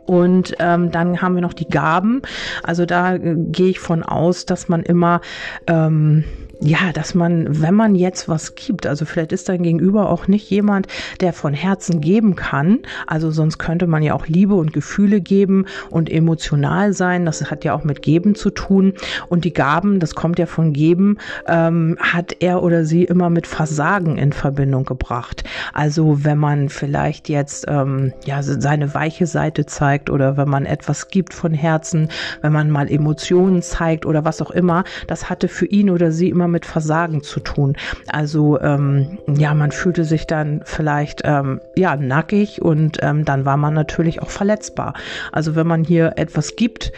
Und 0.09 0.55
ähm, 0.57 0.89
dann 0.89 1.21
haben 1.21 1.35
wir 1.35 1.43
noch 1.43 1.53
die 1.53 1.67
Gaben. 1.67 2.23
Also 2.63 2.87
da 2.87 3.13
äh, 3.13 3.35
gehe 3.35 3.69
ich 3.69 3.79
von 3.79 4.01
aus, 4.01 4.47
dass 4.47 4.67
man 4.67 4.81
immer 4.81 5.21
ähm, 5.67 6.23
ja, 6.61 6.91
dass 6.93 7.15
man, 7.15 7.61
wenn 7.61 7.73
man 7.73 7.95
jetzt 7.95 8.27
was 8.27 8.55
gibt, 8.55 8.85
also 8.85 9.05
vielleicht 9.05 9.31
ist 9.31 9.47
dein 9.47 9.63
Gegenüber 9.63 10.09
auch 10.09 10.27
nicht 10.27 10.49
jemand, 10.49 10.87
der 11.21 11.31
von 11.31 11.53
Herzen 11.53 12.01
geben 12.01 12.35
kann, 12.35 12.79
also 13.07 13.31
sonst 13.31 13.59
könnte 13.59 13.87
man 13.87 14.03
ja 14.03 14.13
auch 14.13 14.27
Liebe 14.27 14.55
und 14.55 14.73
Gefühle 14.73 15.21
geben 15.21 15.65
und 15.89 16.11
emotional 16.11 16.91
sein, 16.91 17.25
das 17.25 17.49
hat 17.49 17.63
ja 17.63 17.73
auch 17.73 17.85
mit 17.85 18.01
Geben 18.01 18.35
zu 18.35 18.49
tun. 18.49 18.93
Und 19.29 19.45
die 19.45 19.53
Gaben, 19.53 19.99
das 19.99 20.15
kommt 20.15 20.37
ja 20.37 20.45
von 20.47 20.73
Geben, 20.73 21.17
ähm, 21.47 21.97
hat 21.99 22.35
er 22.39 22.61
oder 22.61 22.83
sie 22.83 23.05
immer 23.05 23.29
mit 23.29 23.47
Versagen 23.47 24.17
in 24.17 24.33
Verbindung 24.33 24.83
gebracht. 24.83 25.43
Also 25.73 26.25
wenn 26.25 26.37
man 26.37 26.67
vielleicht 26.67 27.29
jetzt 27.29 27.65
ähm, 27.69 28.11
ja 28.25 28.43
seine 28.43 28.93
weiche 28.93 29.27
Seite 29.27 29.65
zeigt 29.65 30.09
oder 30.09 30.35
wenn 30.35 30.49
man 30.49 30.65
etwas 30.65 31.07
gibt 31.07 31.33
von 31.33 31.53
Herzen, 31.53 32.09
wenn 32.41 32.51
man 32.51 32.69
mal 32.69 32.91
Emotionen 32.91 33.61
zeigt 33.61 34.05
oder 34.05 34.25
was 34.25 34.41
auch 34.41 34.51
immer, 34.51 34.83
das 35.07 35.29
hatte 35.29 35.47
für 35.47 35.65
ihn 35.65 35.89
oder 35.89 36.11
sie 36.11 36.29
immer 36.29 36.48
mit 36.49 36.65
Versagen 36.65 37.23
zu 37.23 37.39
tun. 37.39 37.77
Also 38.07 38.59
ähm, 38.59 39.19
ja, 39.27 39.53
man 39.53 39.71
fühlte 39.71 40.03
sich 40.03 40.27
dann 40.27 40.61
vielleicht 40.65 41.21
ähm, 41.23 41.61
ja 41.75 41.95
nackig 41.95 42.61
und 42.61 42.97
ähm, 43.01 43.25
dann 43.25 43.45
war 43.45 43.57
man 43.57 43.73
natürlich 43.73 44.21
auch 44.21 44.29
verletzbar. 44.29 44.93
Also 45.31 45.55
wenn 45.55 45.67
man 45.67 45.83
hier 45.83 46.13
etwas 46.15 46.55
gibt, 46.55 46.91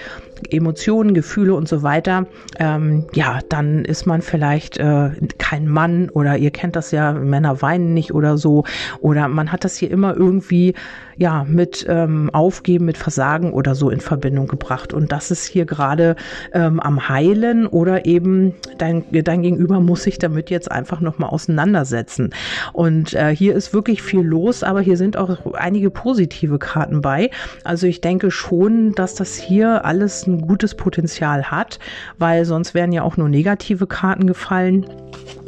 Emotionen, 0.50 1.14
Gefühle 1.14 1.54
und 1.54 1.68
so 1.68 1.84
weiter, 1.84 2.28
ähm, 2.60 3.08
ja, 3.14 3.40
dann 3.50 3.86
ist 3.86 4.06
man 4.06 4.22
vielleicht 4.22 4.78
äh, 4.78 5.12
kein 5.38 5.68
Mann 5.68 6.10
oder 6.10 6.38
ihr 6.38 6.52
kennt 6.52 6.76
das 6.76 6.92
ja, 6.92 7.14
Männer 7.14 7.62
weinen 7.62 7.94
nicht 7.94 8.14
oder 8.14 8.38
so. 8.38 8.64
Oder 9.00 9.28
man 9.28 9.52
hat 9.52 9.64
das 9.64 9.78
hier 9.78 9.92
immer 9.92 10.16
irgendwie 10.16 10.74
ja 11.18 11.46
mit 11.48 11.86
ähm, 11.88 12.30
Aufgeben, 12.34 12.86
mit 12.86 12.98
Versagen 12.98 13.54
oder 13.54 13.76
so 13.76 13.90
in 13.90 14.00
Verbindung 14.00 14.48
gebracht. 14.48 14.94
Und 14.94 15.12
das 15.12 15.32
ist 15.32 15.46
hier 15.46 15.66
gerade 15.66 16.16
ähm, 16.54 16.80
am 16.80 17.10
Heilen 17.10 17.68
oder 17.68 18.06
eben 18.06 18.56
dein, 18.78 19.04
dein 19.12 19.42
Gegenüber 19.44 19.80
muss 19.80 20.04
sich 20.04 20.18
damit 20.18 20.50
jetzt 20.50 20.72
einfach 20.72 21.00
nochmal 21.00 21.30
auseinandersetzen. 21.30 22.32
Und 22.74 23.14
äh, 23.14 23.36
hier 23.36 23.56
ist 23.56 23.74
wirklich 23.74 24.02
viel 24.02 24.22
los, 24.22 24.64
aber 24.64 24.82
hier 24.82 24.98
sind 24.98 25.18
auch 25.18 25.54
einige 25.54 25.90
positive 25.92 26.58
Karten 26.60 27.02
bei. 27.02 27.30
Also 27.64 27.88
ich 27.88 28.02
denke 28.02 28.32
schon, 28.32 28.94
dass 28.94 29.16
das 29.16 29.36
hier 29.36 29.86
alles 29.86 30.26
ein 30.34 30.42
gutes 30.42 30.76
Potenzial 30.76 31.52
hat, 31.52 31.80
weil 32.18 32.46
sonst 32.46 32.74
wären 32.74 32.92
ja 32.92 33.04
auch 33.04 33.18
nur 33.18 33.30
negative 33.30 33.88
Karten 33.88 34.28
gefallen. 34.28 34.86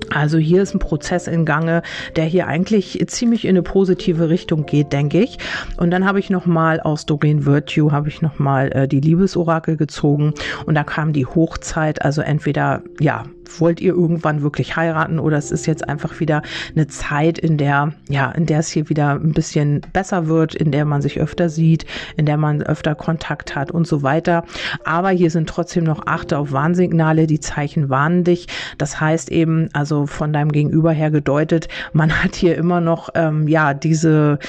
Also 0.10 0.38
hier 0.38 0.62
ist 0.62 0.76
ein 0.76 0.80
Prozess 0.80 1.28
in 1.28 1.46
Gange, 1.46 1.82
der 2.16 2.26
hier 2.26 2.48
eigentlich 2.48 3.04
ziemlich 3.08 3.46
in 3.46 3.52
eine 3.52 3.64
positive 3.64 4.30
Richtung 4.30 4.66
geht, 4.66 4.94
denke 4.94 5.20
ich. 5.20 5.38
Und 5.78 5.92
dann 5.92 6.06
habe 6.06 6.20
ich 6.20 6.30
noch 6.30 6.46
mal 6.46 6.80
aus 6.80 7.06
Doreen 7.06 7.46
Virtue 7.46 7.92
habe 7.92 8.10
ich 8.10 8.22
noch 8.22 8.38
mal 8.38 8.72
äh, 8.74 8.88
die 8.88 9.00
Liebesorakel 9.00 9.78
gezogen 9.78 10.34
und 10.66 10.76
da 10.76 10.84
kam 10.84 11.14
die 11.14 11.26
Hochzeit, 11.26 12.04
also 12.04 12.22
entweder 12.22 12.84
ja 13.00 13.24
wollt 13.60 13.82
ihr 13.82 13.94
irgendwann 13.94 14.42
wirklich 14.42 14.76
heiraten 14.76 15.20
oder 15.20 15.38
es 15.38 15.52
ist 15.52 15.66
jetzt 15.66 15.88
einfach 15.88 16.20
wieder 16.20 16.42
eine 16.76 16.88
Zeit, 16.88 17.38
in 17.38 17.58
der, 17.58 17.94
ja, 18.10 18.32
in 18.32 18.46
der 18.46 18.60
es 18.60 18.70
hier 18.70 18.90
wieder 18.90 19.12
ein 19.12 19.34
bisschen 19.34 19.82
besser 19.94 20.28
wird, 20.28 20.56
in 20.56 20.72
der 20.72 20.86
man 20.86 21.02
sich 21.02 21.20
öfter 21.20 21.50
sieht, 21.50 21.86
in 22.18 22.26
der 22.26 22.38
man 22.38 22.62
öfter 22.62 22.96
Kontakt 22.96 23.56
hat 23.56 23.72
und 23.72 23.88
so 23.88 24.04
weiter. 24.04 24.44
Aber 24.84 25.10
hier 25.10 25.30
sind 25.30 25.50
trotzdem 25.50 25.84
noch 25.84 26.06
achte 26.06 26.38
auf 26.38 26.52
Warnsignale, 26.52 27.28
die 27.28 27.40
Zeichen 27.40 27.90
warnen 27.90 28.24
dich. 28.24 28.48
Das 28.78 29.00
heißt 29.00 29.32
eben, 29.32 29.70
also 29.74 30.08
von 30.08 30.34
deinem 30.34 30.52
Gegenüber 30.52 30.92
her 30.92 31.12
gedeutet, 31.12 31.68
man 31.94 32.24
hat 32.24 32.36
hier 32.36 32.56
immer 32.58 32.82
noch, 32.82 33.10
ähm, 33.16 33.48
ja, 33.48 33.74
diese 33.74 34.40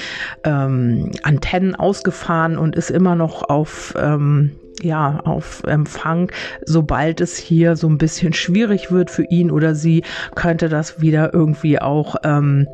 ähm, 0.43 1.11
Antennen 1.23 1.75
ausgefahren 1.75 2.57
und 2.57 2.75
ist 2.75 2.91
immer 2.91 3.15
noch 3.15 3.43
auf, 3.49 3.93
ähm, 3.97 4.51
ja, 4.81 5.19
auf 5.23 5.63
Empfang. 5.63 6.31
Sobald 6.65 7.21
es 7.21 7.37
hier 7.37 7.75
so 7.75 7.87
ein 7.87 7.97
bisschen 7.97 8.33
schwierig 8.33 8.91
wird 8.91 9.09
für 9.09 9.23
ihn 9.23 9.51
oder 9.51 9.75
sie, 9.75 10.03
könnte 10.35 10.69
das 10.69 11.01
wieder 11.01 11.33
irgendwie 11.33 11.79
auch, 11.79 12.15
ähm, 12.23 12.67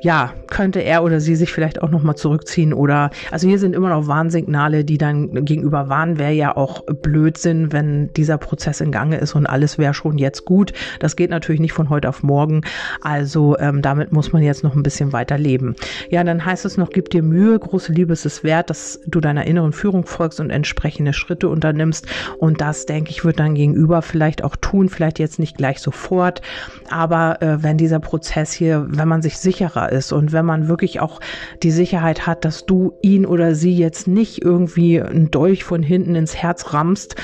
ja, 0.00 0.32
könnte 0.46 0.80
er 0.80 1.02
oder 1.02 1.20
sie 1.20 1.34
sich 1.34 1.52
vielleicht 1.52 1.82
auch 1.82 1.90
nochmal 1.90 2.14
zurückziehen 2.14 2.72
oder, 2.72 3.10
also 3.32 3.48
hier 3.48 3.58
sind 3.58 3.74
immer 3.74 3.88
noch 3.88 4.06
Warnsignale, 4.06 4.84
die 4.84 4.98
dann 4.98 5.44
gegenüber 5.44 5.88
warnen, 5.88 6.18
wäre 6.18 6.32
ja 6.32 6.56
auch 6.56 6.84
Blödsinn, 7.02 7.72
wenn 7.72 8.12
dieser 8.12 8.38
Prozess 8.38 8.80
in 8.80 8.92
Gange 8.92 9.18
ist 9.18 9.34
und 9.34 9.46
alles 9.46 9.76
wäre 9.76 9.94
schon 9.94 10.18
jetzt 10.18 10.44
gut. 10.44 10.72
Das 11.00 11.16
geht 11.16 11.30
natürlich 11.30 11.60
nicht 11.60 11.72
von 11.72 11.88
heute 11.88 12.08
auf 12.08 12.22
morgen. 12.22 12.60
Also 13.00 13.58
ähm, 13.58 13.82
damit 13.82 14.12
muss 14.12 14.32
man 14.32 14.42
jetzt 14.42 14.62
noch 14.62 14.76
ein 14.76 14.82
bisschen 14.82 15.12
weiter 15.12 15.36
leben. 15.36 15.74
Ja, 16.10 16.22
dann 16.22 16.44
heißt 16.44 16.64
es 16.64 16.76
noch, 16.76 16.90
gib 16.90 17.10
dir 17.10 17.22
Mühe, 17.22 17.58
große 17.58 17.92
Liebe 17.92 18.12
ist 18.12 18.26
es 18.26 18.44
wert, 18.44 18.70
dass 18.70 19.00
du 19.06 19.20
deiner 19.20 19.46
inneren 19.46 19.72
Führung 19.72 20.06
folgst 20.06 20.38
und 20.38 20.50
entsprechende 20.50 21.12
Schritte 21.12 21.37
unternimmst. 21.46 22.06
Und 22.38 22.60
das, 22.60 22.86
denke 22.86 23.10
ich, 23.10 23.24
wird 23.24 23.38
dein 23.38 23.54
Gegenüber 23.54 24.02
vielleicht 24.02 24.42
auch 24.42 24.56
tun, 24.56 24.88
vielleicht 24.88 25.20
jetzt 25.20 25.38
nicht 25.38 25.56
gleich 25.56 25.78
sofort. 25.78 26.42
Aber 26.90 27.40
äh, 27.40 27.62
wenn 27.62 27.76
dieser 27.76 28.00
Prozess 28.00 28.52
hier, 28.52 28.86
wenn 28.88 29.06
man 29.06 29.22
sich 29.22 29.38
sicherer 29.38 29.92
ist 29.92 30.12
und 30.12 30.32
wenn 30.32 30.44
man 30.44 30.68
wirklich 30.68 31.00
auch 31.00 31.20
die 31.62 31.70
Sicherheit 31.70 32.26
hat, 32.26 32.44
dass 32.44 32.66
du 32.66 32.94
ihn 33.02 33.26
oder 33.26 33.54
sie 33.54 33.76
jetzt 33.76 34.08
nicht 34.08 34.42
irgendwie 34.42 35.00
ein 35.00 35.30
Dolch 35.30 35.64
von 35.64 35.82
hinten 35.82 36.14
ins 36.14 36.34
Herz 36.34 36.72
rammst, 36.72 37.14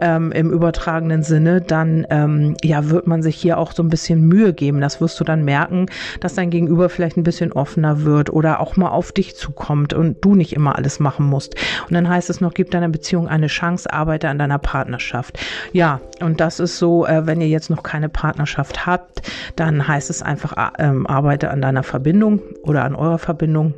ähm, 0.00 0.30
im 0.32 0.50
übertragenen 0.50 1.22
Sinne, 1.22 1.60
dann 1.60 2.06
ähm, 2.10 2.56
ja, 2.62 2.90
wird 2.90 3.06
man 3.06 3.22
sich 3.22 3.36
hier 3.36 3.58
auch 3.58 3.72
so 3.72 3.82
ein 3.82 3.88
bisschen 3.88 4.20
Mühe 4.26 4.52
geben. 4.52 4.80
Das 4.80 5.00
wirst 5.00 5.18
du 5.18 5.24
dann 5.24 5.44
merken, 5.44 5.86
dass 6.20 6.34
dein 6.34 6.50
Gegenüber 6.50 6.88
vielleicht 6.88 7.16
ein 7.16 7.22
bisschen 7.22 7.52
offener 7.52 8.02
wird 8.02 8.30
oder 8.30 8.60
auch 8.60 8.76
mal 8.76 8.90
auf 8.90 9.12
dich 9.12 9.36
zukommt 9.36 9.94
und 9.94 10.24
du 10.24 10.34
nicht 10.34 10.52
immer 10.52 10.76
alles 10.76 11.00
machen 11.00 11.26
musst. 11.26 11.54
Und 11.88 11.94
dann 11.94 12.08
heißt 12.08 12.30
es 12.30 12.40
noch, 12.40 12.54
gib 12.54 12.70
deiner 12.70 12.88
Beziehung 12.88 13.28
eine 13.28 13.46
Chance, 13.46 13.63
arbeite 13.86 14.28
an 14.28 14.38
deiner 14.38 14.58
Partnerschaft. 14.58 15.38
Ja, 15.72 16.00
und 16.20 16.40
das 16.40 16.60
ist 16.60 16.78
so, 16.78 17.06
äh, 17.06 17.26
wenn 17.26 17.40
ihr 17.40 17.48
jetzt 17.48 17.70
noch 17.70 17.82
keine 17.82 18.08
Partnerschaft 18.08 18.86
habt, 18.86 19.22
dann 19.56 19.88
heißt 19.88 20.10
es 20.10 20.22
einfach, 20.22 20.52
äh, 20.78 20.90
arbeite 21.06 21.50
an 21.50 21.60
deiner 21.60 21.82
Verbindung 21.82 22.40
oder 22.62 22.84
an 22.84 22.94
eurer 22.94 23.18
Verbindung 23.18 23.74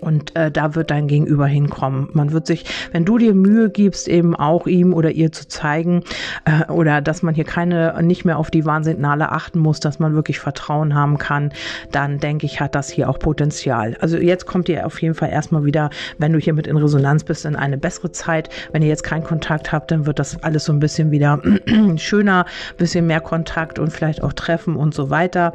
und 0.00 0.34
äh, 0.36 0.50
da 0.50 0.74
wird 0.74 0.90
dein 0.90 1.08
Gegenüber 1.08 1.46
hinkommen. 1.46 2.08
Man 2.12 2.32
wird 2.32 2.46
sich, 2.46 2.64
wenn 2.92 3.04
du 3.04 3.18
dir 3.18 3.34
Mühe 3.34 3.70
gibst, 3.70 4.08
eben 4.08 4.34
auch 4.34 4.66
ihm 4.66 4.94
oder 4.94 5.10
ihr 5.10 5.32
zu 5.32 5.48
zeigen, 5.48 6.02
äh, 6.44 6.70
oder 6.70 7.00
dass 7.00 7.22
man 7.22 7.34
hier 7.34 7.44
keine, 7.44 8.02
nicht 8.02 8.24
mehr 8.24 8.38
auf 8.38 8.50
die 8.50 8.64
Warnsignale 8.64 9.30
achten 9.32 9.58
muss, 9.58 9.80
dass 9.80 9.98
man 9.98 10.14
wirklich 10.14 10.38
Vertrauen 10.38 10.94
haben 10.94 11.18
kann, 11.18 11.52
dann 11.92 12.18
denke 12.18 12.46
ich, 12.46 12.60
hat 12.60 12.74
das 12.74 12.90
hier 12.90 13.08
auch 13.08 13.18
Potenzial. 13.18 13.96
Also 14.00 14.16
jetzt 14.16 14.46
kommt 14.46 14.68
ihr 14.68 14.86
auf 14.86 15.00
jeden 15.00 15.14
Fall 15.14 15.30
erstmal 15.30 15.64
wieder, 15.64 15.90
wenn 16.18 16.32
du 16.32 16.38
hier 16.38 16.54
mit 16.54 16.66
in 16.66 16.76
Resonanz 16.76 17.24
bist, 17.24 17.44
in 17.44 17.56
eine 17.56 17.78
bessere 17.78 18.12
Zeit. 18.12 18.48
Wenn 18.72 18.82
ihr 18.82 18.88
jetzt 18.88 19.04
keinen 19.04 19.24
Kontakt 19.24 19.72
habt, 19.72 19.90
dann 19.90 20.06
wird 20.06 20.18
das 20.18 20.42
alles 20.42 20.64
so 20.64 20.72
ein 20.72 20.80
bisschen 20.80 21.10
wieder 21.10 21.40
schöner, 21.96 22.46
bisschen 22.76 23.06
mehr 23.06 23.20
Kontakt 23.20 23.78
und 23.78 23.90
vielleicht 23.90 24.22
auch 24.22 24.32
Treffen 24.32 24.76
und 24.76 24.94
so 24.94 25.10
weiter. 25.10 25.54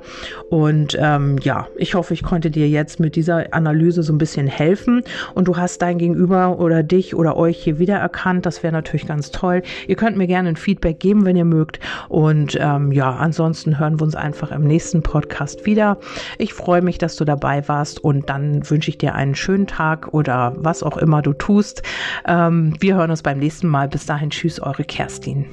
Und 0.50 0.98
ähm, 1.00 1.38
ja, 1.42 1.68
ich 1.78 1.96
hoffe, 1.96 2.14
ich 2.14 2.24
konnte 2.24 2.52
dir 2.52 2.68
jetzt 2.68 3.00
mit 3.00 3.16
dieser 3.16 3.54
Analyse 3.54 4.04
so 4.04 4.14
ein 4.14 4.18
bisschen 4.18 4.41
bisschen 4.42 4.48
helfen 4.48 5.04
und 5.36 5.48
du 5.48 5.58
hast 5.58 5.82
dein 5.82 5.98
Gegenüber 5.98 6.60
oder 6.60 6.84
dich 6.84 7.16
oder 7.16 7.38
euch 7.38 7.64
hier 7.64 7.80
wiedererkannt, 7.80 8.46
das 8.46 8.64
wäre 8.64 8.74
natürlich 8.74 9.08
ganz 9.08 9.32
toll. 9.32 9.62
Ihr 9.88 9.96
könnt 9.96 10.18
mir 10.18 10.28
gerne 10.28 10.50
ein 10.50 10.56
Feedback 10.56 11.00
geben, 11.00 11.26
wenn 11.26 11.36
ihr 11.36 11.46
mögt. 11.46 11.80
Und 12.10 12.58
ähm, 12.60 12.92
ja, 12.92 13.12
ansonsten 13.12 13.80
hören 13.80 14.00
wir 14.00 14.04
uns 14.04 14.16
einfach 14.16 14.52
im 14.52 14.64
nächsten 14.64 15.04
Podcast 15.04 15.66
wieder. 15.66 15.98
Ich 16.38 16.54
freue 16.54 16.82
mich, 16.82 16.98
dass 16.98 17.16
du 17.16 17.26
dabei 17.26 17.68
warst 17.68 18.04
und 18.04 18.30
dann 18.30 18.70
wünsche 18.70 18.90
ich 18.90 18.98
dir 18.98 19.16
einen 19.16 19.36
schönen 19.36 19.68
Tag 19.68 20.14
oder 20.14 20.54
was 20.58 20.84
auch 20.84 20.98
immer 20.98 21.22
du 21.22 21.34
tust. 21.34 21.84
Ähm, 22.26 22.74
wir 22.80 22.96
hören 22.96 23.12
uns 23.12 23.24
beim 23.24 23.40
nächsten 23.40 23.68
Mal. 23.68 23.88
Bis 23.88 24.06
dahin, 24.06 24.30
tschüss, 24.30 24.60
eure 24.60 24.84
Kerstin. 24.84 25.46